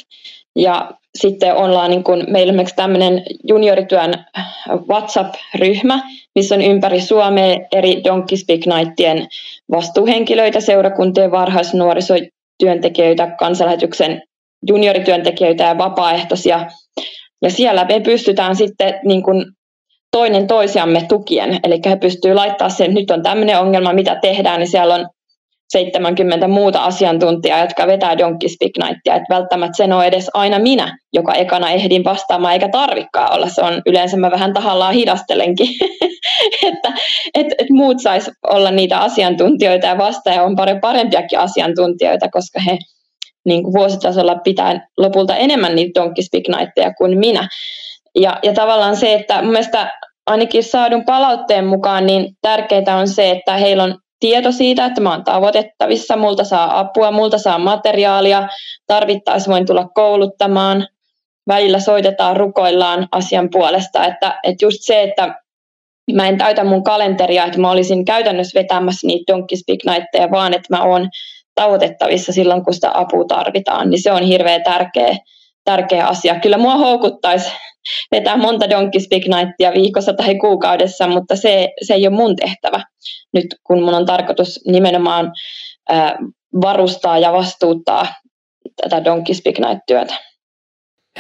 [0.56, 4.14] ja sitten ollaan niin kuin, meillä on tämmöinen juniorityön
[4.90, 6.04] WhatsApp-ryhmä,
[6.36, 9.28] missä on ympäri Suomea eri Donkey Speak Nightien
[9.72, 14.22] vastuuhenkilöitä, seurakuntien varhaisnuorisotyöntekijöitä, kansanlähetyksen
[14.68, 16.66] juniorityöntekijöitä ja vapaaehtoisia.
[17.42, 19.46] Ja siellä me pystytään sitten niin kuin
[20.16, 21.60] toinen toisiamme tukien.
[21.64, 25.08] Eli he pystyvät laittamaan sen, nyt on tämmöinen ongelma, mitä tehdään, niin siellä on
[25.70, 29.16] 70 muuta asiantuntijaa, jotka vetää Donkey Speak Nightia.
[29.16, 33.50] Että välttämättä sen on edes aina minä, joka ekana ehdin vastaamaan, eikä tarvikaan olla.
[33.50, 35.68] Se on yleensä mä vähän tahallaan hidastelenkin,
[36.70, 36.94] että
[37.34, 42.78] et, et muut sais olla niitä asiantuntijoita ja vastaaja on paljon parempiakin asiantuntijoita, koska he
[43.46, 47.50] niin kuin vuositasolla pitää lopulta enemmän niitä Donkey Speak Nightteja kuin minä.
[48.16, 49.94] Ja, ja tavallaan se, että mun mielestä
[50.26, 55.12] ainakin saadun palautteen mukaan niin tärkeää on se, että heillä on tieto siitä, että mä
[55.12, 58.48] oon tavoitettavissa, multa saa apua, multa saa materiaalia,
[58.88, 60.88] tarvittaessa voin tulla kouluttamaan,
[61.48, 65.36] välillä soitetaan, rukoillaan asian puolesta, että, että just se, että
[66.14, 70.54] mä en täytä mun kalenteria, että mä olisin käytännössä vetämässä niitä Donkey Speak Nightteja, vaan
[70.54, 71.10] että mä oon
[71.56, 75.18] tavoitettavissa silloin, kun sitä apua tarvitaan, niin se on hirveän tärkeä,
[75.66, 76.40] tärkeä asia.
[76.40, 77.52] Kyllä mua houkuttaisi
[78.12, 82.84] vetää monta Donkey Speak Nightia viikossa tai kuukaudessa, mutta se, se ei ole mun tehtävä
[83.34, 85.32] nyt, kun mun on tarkoitus nimenomaan
[85.90, 86.18] ää,
[86.62, 88.08] varustaa ja vastuuttaa
[88.82, 90.16] tätä Donkey Speak Night-työtä.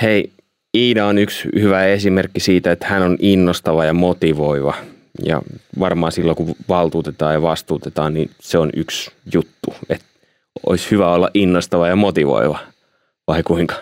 [0.02, 0.32] Hei,
[0.78, 4.74] Iida on yksi hyvä esimerkki siitä, että hän on innostava ja motivoiva.
[5.26, 5.41] Ja
[5.80, 10.06] varmaan silloin, kun valtuutetaan ja vastuutetaan, niin se on yksi juttu, että
[10.66, 12.60] olisi hyvä olla innostava ja motivoiva,
[13.28, 13.76] vai kuinka?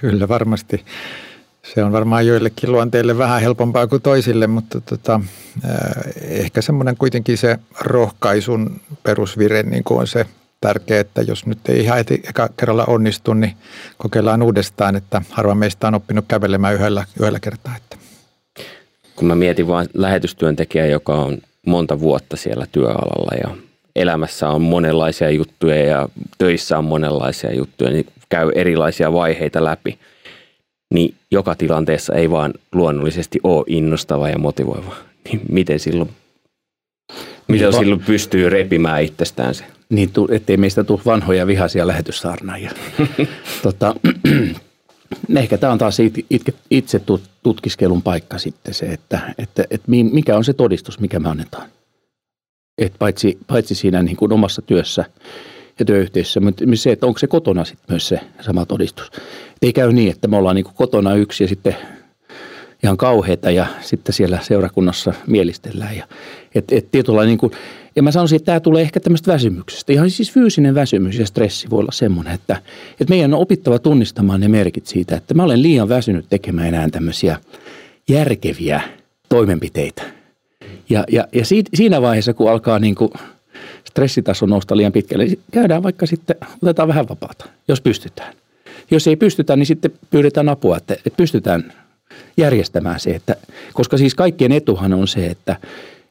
[0.00, 0.84] Kyllä varmasti.
[1.74, 5.20] Se on varmaan joillekin luonteille vähän helpompaa kuin toisille, mutta tota,
[6.20, 10.26] ehkä semmoinen kuitenkin se rohkaisun perusvire niin kuin on se
[10.60, 13.56] tärkeä, että jos nyt ei ihan eka kerralla onnistu, niin
[13.98, 17.76] kokeillaan uudestaan, että harva meistä on oppinut kävelemään yhdellä, yhdellä kertaa.
[17.76, 17.96] Että.
[19.16, 23.56] Kun mä mietin vain lähetystyöntekijää, joka on monta vuotta siellä työalalla ja
[23.96, 29.98] elämässä on monenlaisia juttuja ja töissä on monenlaisia juttuja, niin käy erilaisia vaiheita läpi,
[30.94, 34.94] niin joka tilanteessa ei vaan luonnollisesti ole innostava ja motivoiva.
[35.24, 36.10] Niin miten silloin,
[37.48, 39.64] miten niin, silloin pystyy repimään itsestään se?
[39.88, 42.70] Niin, ettei meistä tule vanhoja vihaisia lähetyssaarnaajia.
[43.62, 43.94] tota,
[45.36, 45.98] ehkä tämä on taas
[46.70, 47.02] itse
[47.42, 51.68] tutkiskelun paikka sitten se, että, että, että mikä on se todistus, mikä me annetaan.
[52.78, 55.04] Et paitsi, paitsi siinä niin kuin omassa työssä
[55.78, 59.06] ja työyhteisössä, mutta se, että onko se kotona sitten myös se sama todistus.
[59.16, 61.76] Et ei käy niin, että me ollaan niin kuin kotona yksi ja sitten
[62.82, 65.96] ihan kauheita ja sitten siellä seurakunnassa mielistellään.
[65.96, 66.06] Ja,
[66.54, 67.52] et, et tietyllä niin kuin,
[67.96, 69.92] ja mä sanoisin, että tämä tulee ehkä tämmöistä väsymyksestä.
[69.92, 74.40] Ihan siis fyysinen väsymys ja stressi voi olla semmoinen, että, että meidän on opittava tunnistamaan
[74.40, 77.38] ne merkit siitä, että mä olen liian väsynyt tekemään enää tämmöisiä
[78.08, 78.80] järkeviä
[79.28, 80.02] toimenpiteitä–
[80.88, 83.10] ja, ja, ja siinä vaiheessa, kun alkaa niin kuin
[83.84, 88.34] stressitaso nousta liian pitkälle, niin käydään vaikka sitten, otetaan vähän vapaata, jos pystytään.
[88.90, 91.72] Jos ei pystytä, niin sitten pyydetään apua, että, että pystytään
[92.36, 93.36] järjestämään se, että,
[93.72, 95.56] koska siis kaikkien etuhan on se, että,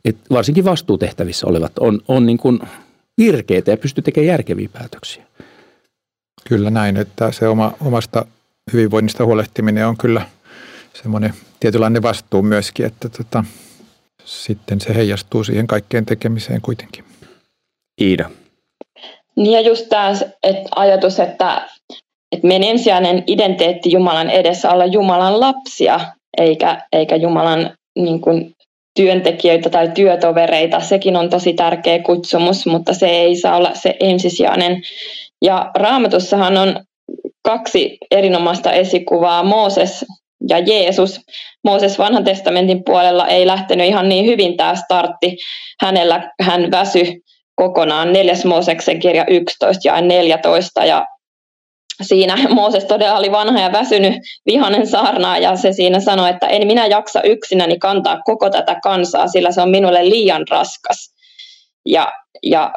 [0.06, 2.60] että varsinkin vastuutehtävissä olevat on, on niin kuin
[3.18, 5.24] virkeitä ja pystyy tekemään järkeviä päätöksiä.
[6.48, 8.26] Kyllä näin, että se oma, omasta
[8.74, 10.26] hyvinvoinnista huolehtiminen on kyllä
[10.94, 13.44] semmoinen tietynlainen vastuu myöskin, että tota,
[14.26, 17.06] sitten se heijastuu siihen kaikkeen tekemiseen kuitenkin.
[18.02, 18.30] Iida.
[19.36, 20.12] Niin ja just tämä
[20.44, 21.70] että ajatus, että,
[22.32, 26.00] että meidän ensisijainen identiteetti Jumalan edessä olla Jumalan lapsia,
[26.38, 28.54] eikä, eikä Jumalan niin kuin,
[28.96, 30.80] työntekijöitä tai työtovereita.
[30.80, 34.82] Sekin on tosi tärkeä kutsumus, mutta se ei saa olla se ensisijainen.
[35.42, 36.84] Ja raamatussahan on
[37.42, 39.44] kaksi erinomaista esikuvaa.
[39.44, 40.06] Mooses
[40.50, 41.20] ja Jeesus.
[41.64, 45.38] Mooses vanhan testamentin puolella ei lähtenyt ihan niin hyvin tämä startti.
[45.82, 47.06] Hänellä hän väsy
[47.56, 48.14] kokonaan.
[48.14, 51.06] Neljäs Mooseksen kirja 11 ja 14 ja
[52.02, 54.14] siinä Mooses todella oli vanha ja väsynyt
[54.46, 59.28] vihanen saarnaa ja se siinä sanoi, että en minä jaksa yksinäni kantaa koko tätä kansaa,
[59.28, 61.14] sillä se on minulle liian raskas.
[61.86, 62.12] Ja,
[62.44, 62.74] ja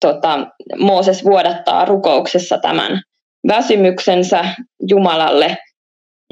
[0.00, 0.46] tota,
[0.78, 3.02] Mooses vuodattaa rukouksessa tämän
[3.48, 4.44] väsymyksensä
[4.88, 5.56] Jumalalle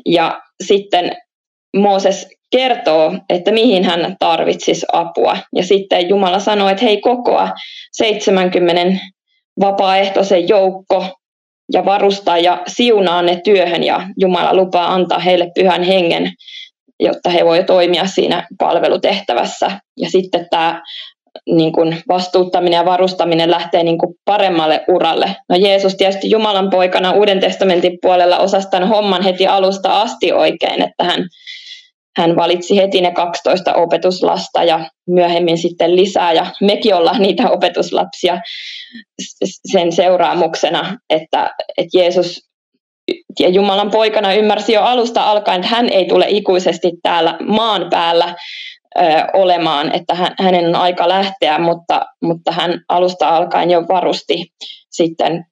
[0.07, 1.17] ja sitten
[1.77, 5.37] Mooses kertoo, että mihin hän tarvitsisi apua.
[5.57, 7.49] Ja sitten Jumala sanoo, että hei kokoa
[7.93, 9.01] 70
[9.61, 11.07] vapaaehtoisen joukko
[11.73, 16.33] ja varustaa ja siunaa ne työhön ja Jumala lupaa antaa heille pyhän hengen,
[17.01, 19.81] jotta he voivat toimia siinä palvelutehtävässä.
[19.97, 20.83] Ja sitten tämä
[21.47, 25.37] niin kuin vastuuttaminen ja varustaminen lähtee niin kuin paremmalle uralle.
[25.49, 30.83] No Jeesus tietysti Jumalan poikana Uuden testamentin puolella osasi tämän homman heti alusta asti oikein,
[30.83, 31.25] että hän,
[32.19, 38.41] hän valitsi heti ne 12 opetuslasta ja myöhemmin sitten lisää ja mekin ollaan niitä opetuslapsia
[39.73, 42.41] sen seuraamuksena, että, että Jeesus
[43.41, 48.35] ja Jumalan poikana ymmärsi jo alusta alkaen, että hän ei tule ikuisesti täällä maan päällä
[49.33, 54.47] olemaan, että hän, hänen on aika lähteä, mutta, mutta hän alusta alkaen jo varusti
[54.91, 55.45] sitten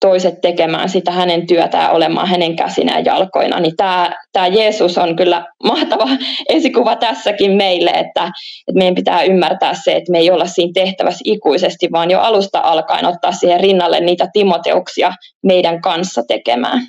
[0.00, 3.60] toiset tekemään sitä hänen työtään olemaan hänen käsinään ja jalkoina.
[3.60, 6.08] Niin tämä, tämä Jeesus on kyllä mahtava
[6.48, 8.24] esikuva tässäkin meille, että,
[8.68, 12.60] että meidän pitää ymmärtää se, että me ei olla siinä tehtävässä ikuisesti, vaan jo alusta
[12.60, 16.80] alkaen ottaa siihen rinnalle niitä timoteuksia meidän kanssa tekemään.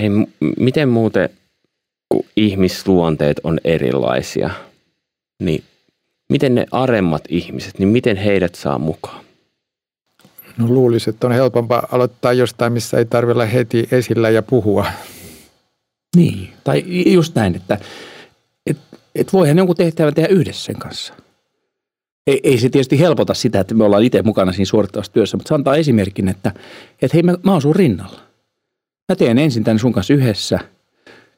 [0.00, 0.08] Hei,
[0.58, 1.28] miten muuten,
[2.08, 4.50] kun ihmisluonteet on erilaisia,
[5.44, 5.64] niin
[6.28, 9.24] miten ne aremmat ihmiset, niin miten heidät saa mukaan?
[10.58, 14.86] No luulisin, että on helpompaa aloittaa jostain, missä ei tarvitse olla heti esillä ja puhua.
[16.16, 17.78] Niin, tai just näin, että
[18.66, 18.78] et,
[19.14, 21.14] et voihan jonkun tehtävän tehdä yhdessä sen kanssa.
[22.26, 25.48] Ei, ei se tietysti helpota sitä, että me ollaan itse mukana siinä suorittavassa työssä, mutta
[25.48, 26.52] se antaa esimerkin, että,
[27.02, 28.20] että hei mä, mä oon sun rinnalla.
[29.08, 30.58] Mä teen ensin tämän sun kanssa yhdessä.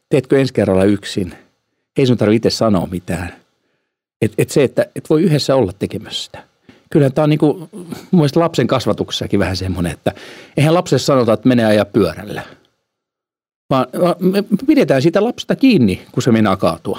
[0.09, 1.35] Teetkö ensi kerralla yksin?
[1.97, 3.46] Ei sun tarvitse itse sanoa mitään.
[4.23, 6.43] Et, et se, että et voi yhdessä olla tekemässä sitä
[6.91, 7.69] kyllä tämä on niin kuin,
[8.11, 10.13] mun lapsen kasvatuksessakin vähän semmoinen, että
[10.57, 12.43] eihän lapselle sanota, että menee ajaa pyörällä.
[13.71, 13.87] Vaan
[14.21, 16.99] me pidetään siitä lapsesta kiinni, kun se meinaa kaatua.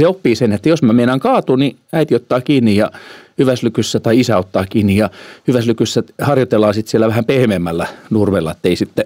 [0.00, 2.90] Se oppii sen, että jos mä meinaan kaatua, niin äiti ottaa kiinni ja
[3.38, 5.10] hyväslykyssä tai isä ottaa kiinni ja
[5.48, 9.04] hyväslykyssä harjoitellaan sitten siellä vähän pehmeämmällä nurmella, että ei sitten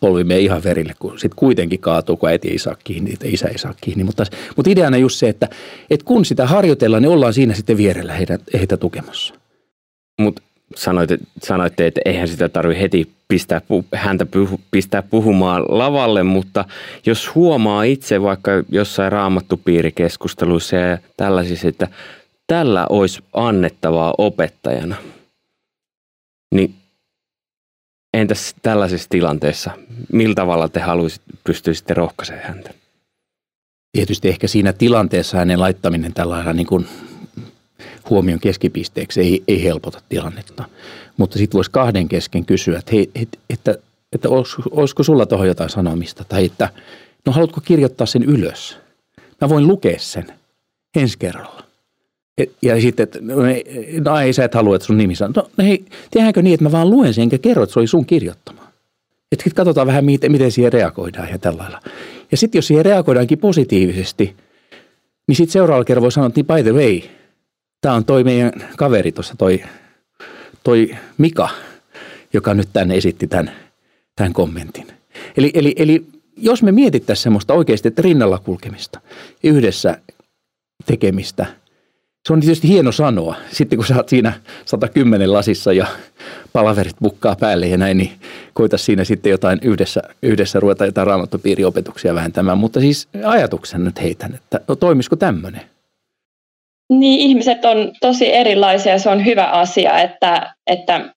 [0.00, 3.58] polvi mene ihan verille, kun sitten kuitenkin kaatuu, kun äiti ei saa kiinni, isä ei
[3.58, 4.04] saa kiinni.
[4.04, 4.24] Mutta,
[4.56, 5.48] mutta ideana just se, että,
[5.90, 9.34] että kun sitä harjoitellaan, niin ollaan siinä sitten vierellä heitä, heitä tukemassa.
[10.20, 10.42] Mutta
[10.76, 13.60] sanoitte, sanoitte, että eihän sitä tarvitse heti pistää,
[13.94, 14.26] häntä
[14.70, 16.64] pistää puhumaan lavalle, mutta
[17.06, 21.88] jos huomaa itse vaikka jossain raamattupiirikeskusteluissa ja tällaisissa, että
[22.46, 24.96] tällä olisi annettavaa opettajana,
[26.54, 26.74] niin
[28.14, 29.70] Entäs tällaisessa tilanteessa,
[30.12, 32.70] millä tavalla te haluaisit, pystyisitte rohkaisemaan häntä?
[33.92, 36.86] Tietysti ehkä siinä tilanteessa hänen laittaminen tällainen niin kuin
[38.10, 40.64] huomion keskipisteeksi ei, ei helpota tilannetta.
[41.16, 43.74] Mutta sitten voisi kahden kesken kysyä, että, hei, että, että,
[44.12, 46.24] että olisiko, olisiko sulla tuohon jotain sanomista?
[46.24, 46.68] Tai että
[47.26, 48.78] no haluatko kirjoittaa sen ylös?
[49.40, 50.32] Mä voin lukea sen
[50.96, 51.59] ensi kerralla.
[52.62, 53.34] Ja sitten, että no,
[54.04, 55.50] no ei sä et halua, että sun nimi sanoo.
[55.56, 58.06] No, hei, tehdäänkö niin, että mä vaan luen sen enkä kerro, että se oli sun
[58.06, 58.62] kirjoittama.
[59.32, 61.80] Että sitten katsotaan vähän, miten, miten siihen reagoidaan ja tällä lailla.
[62.30, 64.36] Ja sitten jos siihen reagoidaankin positiivisesti,
[65.28, 67.00] niin sitten seuraavalla kerralla voi sanoa, että niin by the way,
[67.80, 69.62] tämä on toi meidän kaveri tuossa, toi,
[70.64, 71.48] toi Mika,
[72.32, 73.50] joka nyt tänne esitti tämän,
[74.16, 74.86] tämän kommentin.
[75.36, 76.06] Eli, eli, eli
[76.36, 79.00] jos me mietittäisiin semmoista oikeasti, että rinnalla kulkemista,
[79.44, 80.00] yhdessä
[80.86, 81.46] tekemistä–
[82.26, 83.34] se on tietysti hieno sanoa.
[83.52, 84.32] Sitten kun sä oot siinä
[84.64, 85.86] 110 lasissa ja
[86.52, 88.10] palaverit bukkaa päälle ja näin, niin
[88.54, 92.58] koita siinä sitten jotain yhdessä, yhdessä ruveta jotain raamattopiiriopetuksia vähentämään.
[92.58, 95.62] Mutta siis ajatuksen nyt heitän, että no, toimisiko tämmöinen?
[96.90, 101.14] Niin, ihmiset on tosi erilaisia se on hyvä asia, että, että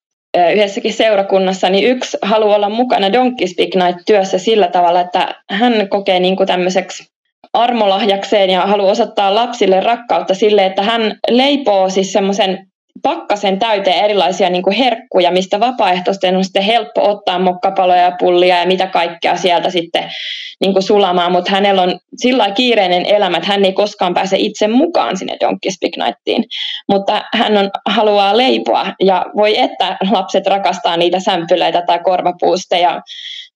[0.53, 6.19] yhdessäkin seurakunnassa, niin yksi haluaa olla mukana Donkey Speak Night-työssä sillä tavalla, että hän kokee
[6.19, 7.12] niin kuin tämmöiseksi
[7.53, 12.67] armolahjakseen ja haluaa osoittaa lapsille rakkautta sille, että hän leipoo siis semmoisen
[13.03, 18.59] pakkasen täyteen erilaisia niin kuin herkkuja, mistä vapaaehtoisten on sitten helppo ottaa mokkapaloja ja pullia
[18.59, 20.11] ja mitä kaikkea sieltä sitten
[20.61, 24.67] niin kuin sulamaan, mutta hänellä on sillä kiireinen elämä, että hän ei koskaan pääse itse
[24.67, 26.43] mukaan sinne Donkey Speak Nightiin,
[26.91, 33.01] mutta hän on, haluaa leipoa ja voi että lapset rakastaa niitä sämpylöitä tai korvapuusteja,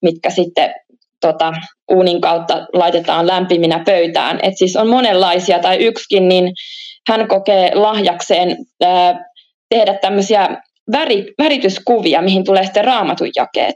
[0.02, 0.74] mitkä sitten
[1.20, 1.52] tota,
[1.88, 4.38] uunin kautta laitetaan lämpiminä pöytään.
[4.42, 6.52] Et siis on monenlaisia, tai yksikin, niin
[7.08, 9.24] hän kokee lahjakseen ää,
[9.68, 10.48] tehdä tämmöisiä
[10.92, 13.74] väri, värityskuvia, mihin tulee sitten raamatun jakeet.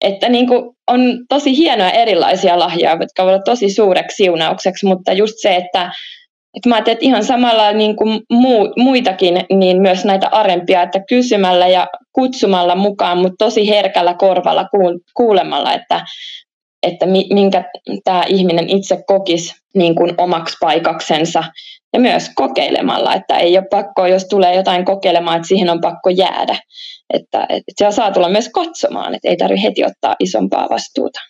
[0.00, 5.12] Että niin kuin on tosi hienoja erilaisia lahjoja, jotka voivat olla tosi suureksi siunaukseksi, mutta
[5.12, 5.92] just se, että,
[6.56, 11.00] että mä ajattelin, että ihan samalla niin kuin muu, muitakin, niin myös näitä arempia, että
[11.08, 14.66] kysymällä ja kutsumalla mukaan, mutta tosi herkällä korvalla
[15.14, 16.04] kuulemalla, että
[16.82, 17.64] että minkä
[18.04, 21.44] tämä ihminen itse kokisi niin kuin omaksi paikaksensa
[21.92, 26.10] ja myös kokeilemalla, että ei ole pakko, jos tulee jotain kokeilemaan, että siihen on pakko
[26.10, 26.58] jäädä.
[27.14, 31.20] Että, että siellä saa tulla myös katsomaan, että ei tarvitse heti ottaa isompaa vastuuta.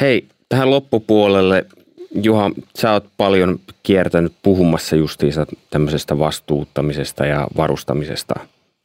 [0.00, 1.66] Hei, tähän loppupuolelle
[2.14, 8.34] Juha, sä oot paljon kiertänyt puhumassa justiinsa tämmöisestä vastuuttamisesta ja varustamisesta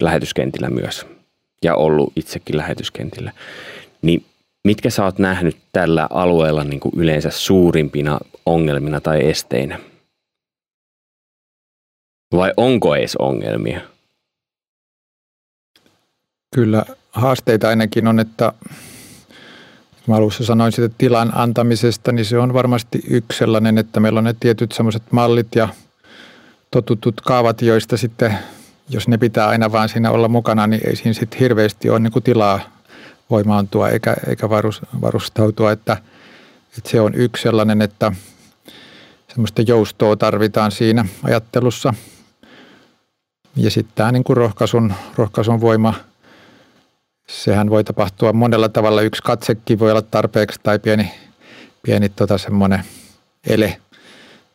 [0.01, 1.05] lähetyskentillä myös
[1.63, 3.31] ja ollut itsekin lähetyskentillä.
[4.01, 4.25] Niin
[4.63, 9.79] mitkä sä oot nähnyt tällä alueella niin kuin yleensä suurimpina ongelmina tai esteinä?
[12.35, 13.81] Vai onko edes ongelmia?
[16.55, 18.53] Kyllä haasteita ainakin on, että
[20.11, 24.23] mä alussa sanoin sitä tilan antamisesta, niin se on varmasti yksi sellainen, että meillä on
[24.23, 25.69] ne tietyt semmoiset mallit ja
[26.71, 28.37] totutut kaavat, joista sitten,
[28.89, 32.11] jos ne pitää aina vaan siinä olla mukana, niin ei siinä sitten hirveästi ole niin
[32.11, 32.59] kuin tilaa
[33.29, 34.49] voimaantua eikä, eikä
[35.01, 35.97] varustautua, että,
[36.77, 38.11] että se on yksi sellainen, että
[39.27, 41.93] semmoista joustoa tarvitaan siinä ajattelussa.
[43.55, 45.93] Ja sitten tämä niin kuin rohkaisun, rohkaisun voima–
[47.31, 49.01] sehän voi tapahtua monella tavalla.
[49.01, 51.11] Yksi katsekin voi olla tarpeeksi tai pieni,
[51.83, 52.83] pieni tota semmoinen
[53.47, 53.77] ele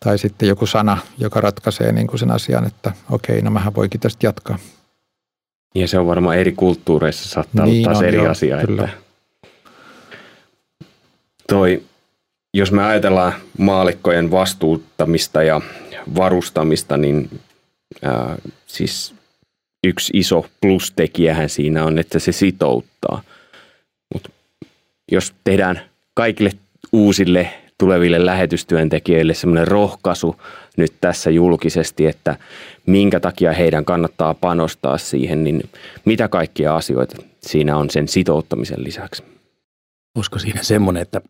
[0.00, 4.00] tai sitten joku sana, joka ratkaisee niin kuin sen asian, että okei, no mähän voikin
[4.00, 4.58] tästä jatkaa.
[5.74, 8.58] Ja se on varmaan eri kulttuureissa saattaa niin olla taas on, eri joo, asia.
[8.66, 8.84] Kyllä.
[8.84, 8.96] Että
[11.48, 11.82] toi,
[12.54, 15.60] jos me ajatellaan maalikkojen vastuuttamista ja
[16.16, 17.40] varustamista, niin
[18.02, 19.14] ää, siis
[19.86, 23.22] yksi iso plustekijähän siinä on, että se sitouttaa.
[24.14, 24.30] Mutta
[25.12, 25.80] jos tehdään
[26.14, 26.50] kaikille
[26.92, 30.36] uusille tuleville lähetystyöntekijöille semmoinen rohkaisu
[30.76, 32.36] nyt tässä julkisesti, että
[32.86, 35.62] minkä takia heidän kannattaa panostaa siihen, niin
[36.04, 39.22] mitä kaikkia asioita siinä on sen sitouttamisen lisäksi?
[40.18, 41.20] Usko siinä semmoinen, että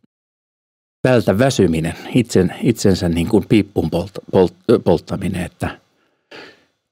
[1.02, 4.54] tältä väsyminen, itsen, itsensä niin kuin piippun polt, polt,
[4.84, 5.78] polttaminen, että,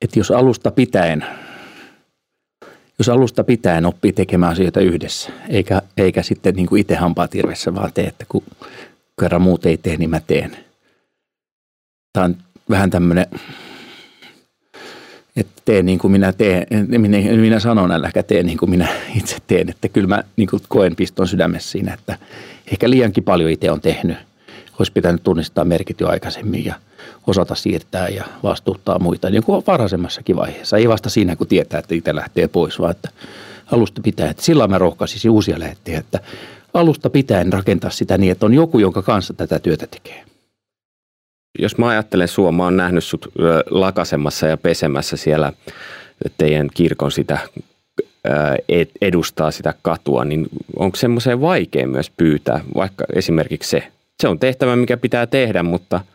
[0.03, 1.25] että jos alusta pitäen
[2.99, 7.75] jos alusta pitäen oppii tekemään asioita yhdessä, eikä, eikä sitten niin kuin itse hampaa tirvessä
[7.75, 8.43] vaan tee, että kun
[9.21, 10.57] kerran muut ei tee, niin mä teen.
[12.13, 12.37] Tämä on
[12.71, 13.27] vähän tämmöinen,
[15.37, 16.67] että tee niin kuin minä teen,
[16.99, 19.71] minä, minä sanon, äläkä tee niin kuin minä itse teen.
[19.71, 22.19] Että kyllä mä niin kuin koen piston sydämessä siinä, että
[22.73, 24.17] ehkä liiankin paljon itse on tehnyt.
[24.79, 26.75] Olisi pitänyt tunnistaa merkit jo aikaisemmin ja–
[27.27, 30.77] osata siirtää ja vastuuttaa muita niin kuin varhaisemmassakin vaiheessa.
[30.77, 33.09] Ei vasta siinä, kun tietää, että itse lähtee pois, vaan että
[33.73, 34.31] alusta pitää.
[34.31, 36.21] Että silloin mä rohkaisisin uusia lähettiä, että
[36.75, 40.25] alusta pitäen rakentaa sitä niin, että on joku, jonka kanssa tätä työtä tekee.
[41.59, 43.33] Jos mä ajattelen sua, mä oon nähnyt sut
[43.71, 45.53] lakasemassa ja pesemässä siellä
[46.39, 47.39] teidän kirkon sitä
[49.01, 50.47] edustaa sitä katua, niin
[50.77, 53.93] onko semmoiseen vaikea myös pyytää, vaikka esimerkiksi se,
[54.23, 56.01] se on tehtävä, mikä pitää tehdä, mutta–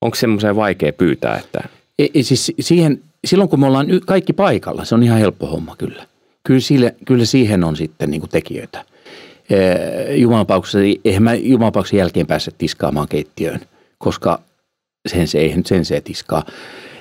[0.00, 1.38] Onko semmoiseen vaikea pyytää?
[1.38, 1.68] Että...
[1.98, 5.76] Ei, e, siis siihen, silloin kun me ollaan kaikki paikalla, se on ihan helppo homma
[5.76, 6.06] kyllä.
[6.44, 8.84] Kyllä, sille, kyllä siihen on sitten niin kuin tekijöitä.
[10.16, 13.60] Jumalapauksessa, eihän mä Jumalapauksen jälkeen pääse tiskaamaan keittiöön,
[13.98, 14.40] koska
[15.08, 16.44] sen se ei sen se tiskaa.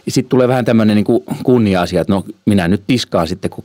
[0.08, 3.64] Sitten tulee vähän tämmöinen niin kunnia-asia, että no minä nyt tiskaan sitten, kun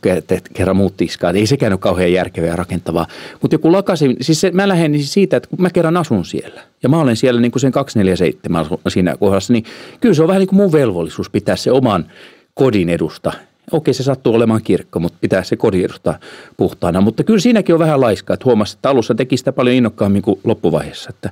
[0.54, 1.30] kerran muut tiskaa.
[1.30, 3.06] Ei sekään ole kauhean järkevää ja rakentavaa.
[3.42, 6.88] Mutta joku lakasi, siis se, mä lähden siitä, että kun mä kerran asun siellä ja
[6.88, 9.64] mä olen siellä niin kuin sen 247 siinä kohdassa, niin
[10.00, 12.06] kyllä se on vähän niin kuin mun velvollisuus pitää se oman
[12.54, 13.32] kodin edusta
[13.70, 16.18] Okei, se sattuu olemaan kirkko, mutta pitää se kodin edusta
[16.56, 17.00] puhtaana.
[17.00, 20.40] Mutta kyllä siinäkin on vähän laiskaa, että huomasi, että alussa teki sitä paljon innokkaammin kuin
[20.44, 21.10] loppuvaiheessa.
[21.10, 21.30] Että,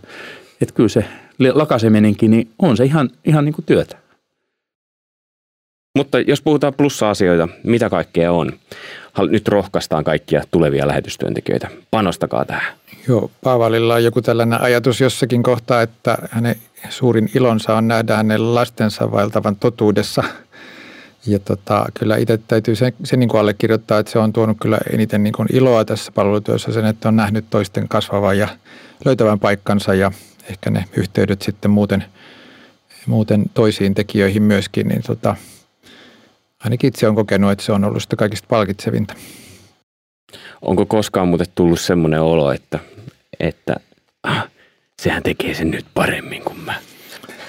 [0.60, 1.04] että kyllä se
[1.54, 3.96] lakaseminenkin, niin on se ihan, ihan niin kuin työtä.
[5.96, 8.52] Mutta jos puhutaan plussa-asioita, mitä kaikkea on?
[9.30, 11.68] Nyt rohkaistaan kaikkia tulevia lähetystyöntekijöitä.
[11.90, 12.72] Panostakaa tähän.
[13.08, 16.56] Joo, Paavalilla on joku tällainen ajatus jossakin kohtaa, että hänen
[16.88, 20.24] suurin ilonsa on nähdä hänen lastensa vaeltavan totuudessa.
[21.26, 24.78] Ja tota, kyllä itse täytyy se, se niin kuin allekirjoittaa, että se on tuonut kyllä
[24.92, 28.48] eniten niin kuin iloa tässä palvelutyössä sen, että on nähnyt toisten kasvavan ja
[29.04, 30.12] löytävän paikkansa ja
[30.50, 32.04] ehkä ne yhteydet sitten muuten,
[33.06, 35.36] muuten toisiin tekijöihin myöskin, niin tota,
[36.64, 39.14] ainakin itse olen kokenut, että se on ollut sitä kaikista palkitsevinta.
[40.62, 42.78] Onko koskaan muuten tullut semmoinen olo, että,
[43.40, 43.76] että
[44.22, 44.48] ah,
[45.02, 46.74] sehän tekee sen nyt paremmin kuin mä?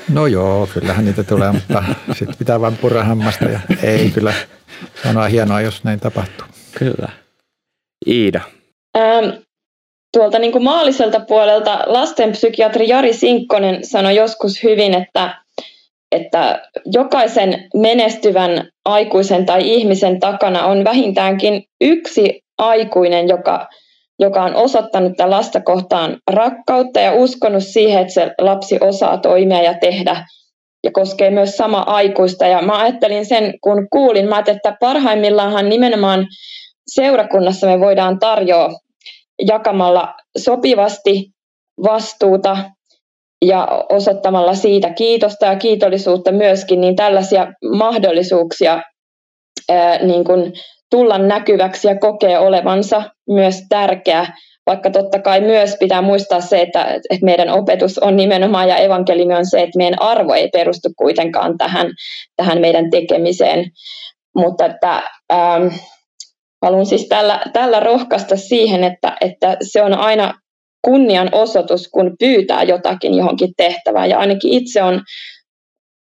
[0.09, 1.83] No joo, kyllähän niitä tulee, mutta
[2.17, 4.33] sitten pitää vain purra hammasta ja ei kyllä.
[5.03, 6.47] Se on hienoa, jos näin tapahtuu.
[6.79, 7.09] Kyllä.
[8.07, 8.41] Iida.
[8.97, 9.29] Ähm,
[10.13, 15.40] tuolta niin kuin maalliselta puolelta lastenpsykiatri Jari Sinkkonen sanoi joskus hyvin, että
[16.11, 23.67] että jokaisen menestyvän aikuisen tai ihmisen takana on vähintäänkin yksi aikuinen, joka,
[24.19, 29.61] joka on osoittanut tätä lasta kohtaan rakkautta ja uskonut siihen, että se lapsi osaa toimia
[29.61, 30.25] ja tehdä
[30.83, 32.47] ja koskee myös sama aikuista.
[32.47, 36.27] Ja mä ajattelin sen, kun kuulin, mä että parhaimmillaanhan nimenomaan
[36.87, 38.69] seurakunnassa me voidaan tarjoa
[39.47, 41.31] jakamalla sopivasti
[41.83, 42.57] vastuuta
[43.45, 48.81] ja osoittamalla siitä kiitosta ja kiitollisuutta myöskin, niin tällaisia mahdollisuuksia
[49.69, 50.53] ää, niin kuin
[50.89, 54.25] tulla näkyväksi ja kokea olevansa myös tärkeä,
[54.65, 59.35] vaikka totta kai myös pitää muistaa se, että, että meidän opetus on nimenomaan ja evankeliumi
[59.35, 61.87] on se, että meidän arvo ei perustu kuitenkaan tähän,
[62.35, 63.65] tähän meidän tekemiseen,
[64.35, 65.01] mutta että
[65.33, 65.67] ähm,
[66.61, 70.33] haluan siis tällä, tällä rohkaista siihen, että, että se on aina
[70.81, 74.09] kunnianosoitus, kun pyytää jotakin johonkin tehtävään.
[74.09, 75.01] Ja ainakin itse on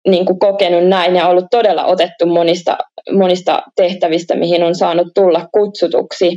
[0.08, 2.78] niin kuin kokenut näin ja ollut todella otettu monista,
[3.12, 6.30] monista tehtävistä, mihin on saanut tulla kutsutuksi.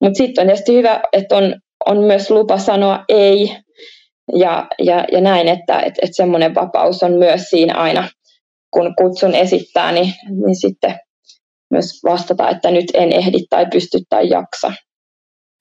[0.00, 1.54] Mutta sitten on tietysti hyvä, että on,
[1.86, 3.56] on myös lupa sanoa ei
[4.34, 8.08] ja, ja, ja näin, että et, et semmoinen vapaus on myös siinä aina,
[8.70, 10.12] kun kutsun esittää, niin,
[10.44, 10.98] niin sitten
[11.70, 14.72] myös vastata, että nyt en ehdi tai pysty tai jaksa.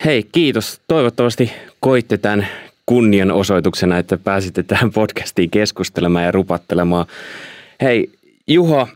[0.05, 0.81] Hei, kiitos.
[0.87, 2.47] Toivottavasti koitte tämän
[2.85, 7.05] kunnianosoituksena, että pääsitte tähän podcastiin keskustelemaan ja rupattelemaan.
[7.81, 8.09] Hei,
[8.47, 8.87] Juha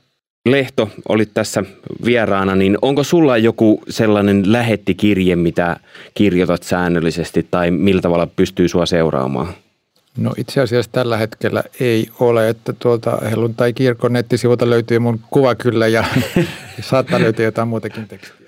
[0.46, 1.64] Lehto, olit tässä
[2.06, 5.78] vieraana, niin onko sulla joku sellainen lähettikirje, mitä
[6.14, 9.54] kirjoitat säännöllisesti tai millä tavalla pystyy sua seuraamaan?
[10.18, 15.56] No itse asiassa tällä hetkellä ei ole, että tuolta Helluntai kirkon nettisivulta löytyy mun kuva
[15.56, 16.04] kyllä ja
[16.82, 18.46] saattaa löytyä jotain muutakin tekstiä.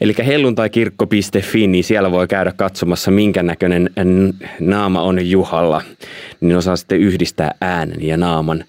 [0.00, 3.90] Eli helluntaikirkko.fi, niin siellä voi käydä katsomassa, minkä näköinen
[4.60, 5.82] naama on Juhalla.
[6.40, 8.64] Niin osaa sitten yhdistää äänen ja naaman.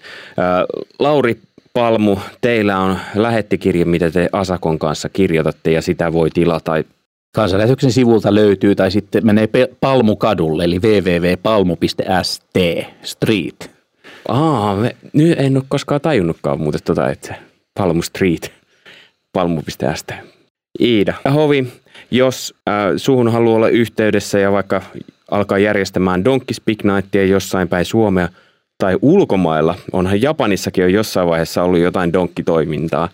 [0.98, 1.38] Lauri
[1.72, 6.72] Palmu, teillä on lähettikirja, mitä te Asakon kanssa kirjoitatte ja sitä voi tilata.
[7.34, 9.48] Kansanlähetyksen sivulta löytyy tai sitten menee
[9.80, 12.44] Palmukadulle eli www.palmu.st
[13.02, 13.70] street.
[14.28, 17.34] Aa, me, nyt en ole koskaan tajunnutkaan muuten tota, että
[17.74, 18.52] Palmu Street,
[19.32, 20.12] palmu.st.
[20.80, 21.66] Iida Hovi,
[22.10, 24.82] jos äh, suhun haluaa olla yhteydessä ja vaikka
[25.30, 28.28] alkaa järjestämään Donkey Speak Nightia jossain päin Suomea
[28.78, 33.08] tai ulkomailla, onhan Japanissakin jo jossain vaiheessa ollut jotain donkkitoimintaa,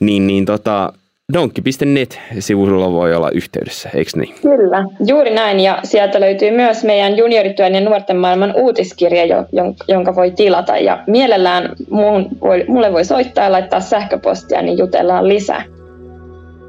[0.00, 0.92] niin, niin tota,
[1.32, 4.34] donkki.net-sivulla voi olla yhteydessä, eikö niin?
[4.42, 5.60] Kyllä, juuri näin.
[5.60, 9.44] Ja sieltä löytyy myös meidän juniorityön ja nuorten maailman uutiskirja,
[9.88, 10.76] jonka voi tilata.
[10.76, 11.76] Ja mielellään
[12.68, 15.64] mulle voi soittaa ja laittaa sähköpostia, niin jutellaan lisää.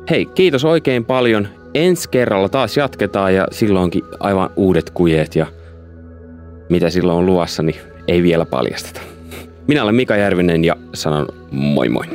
[0.10, 1.48] Hei, kiitos oikein paljon.
[1.74, 5.46] Ensi kerralla taas jatketaan ja silloinkin aivan uudet kujeet ja
[6.70, 7.76] mitä silloin on luossa, niin
[8.08, 9.02] ei vielä paljasteta.
[9.68, 12.06] Minä olen Mika Järvinen ja sanon moi moi.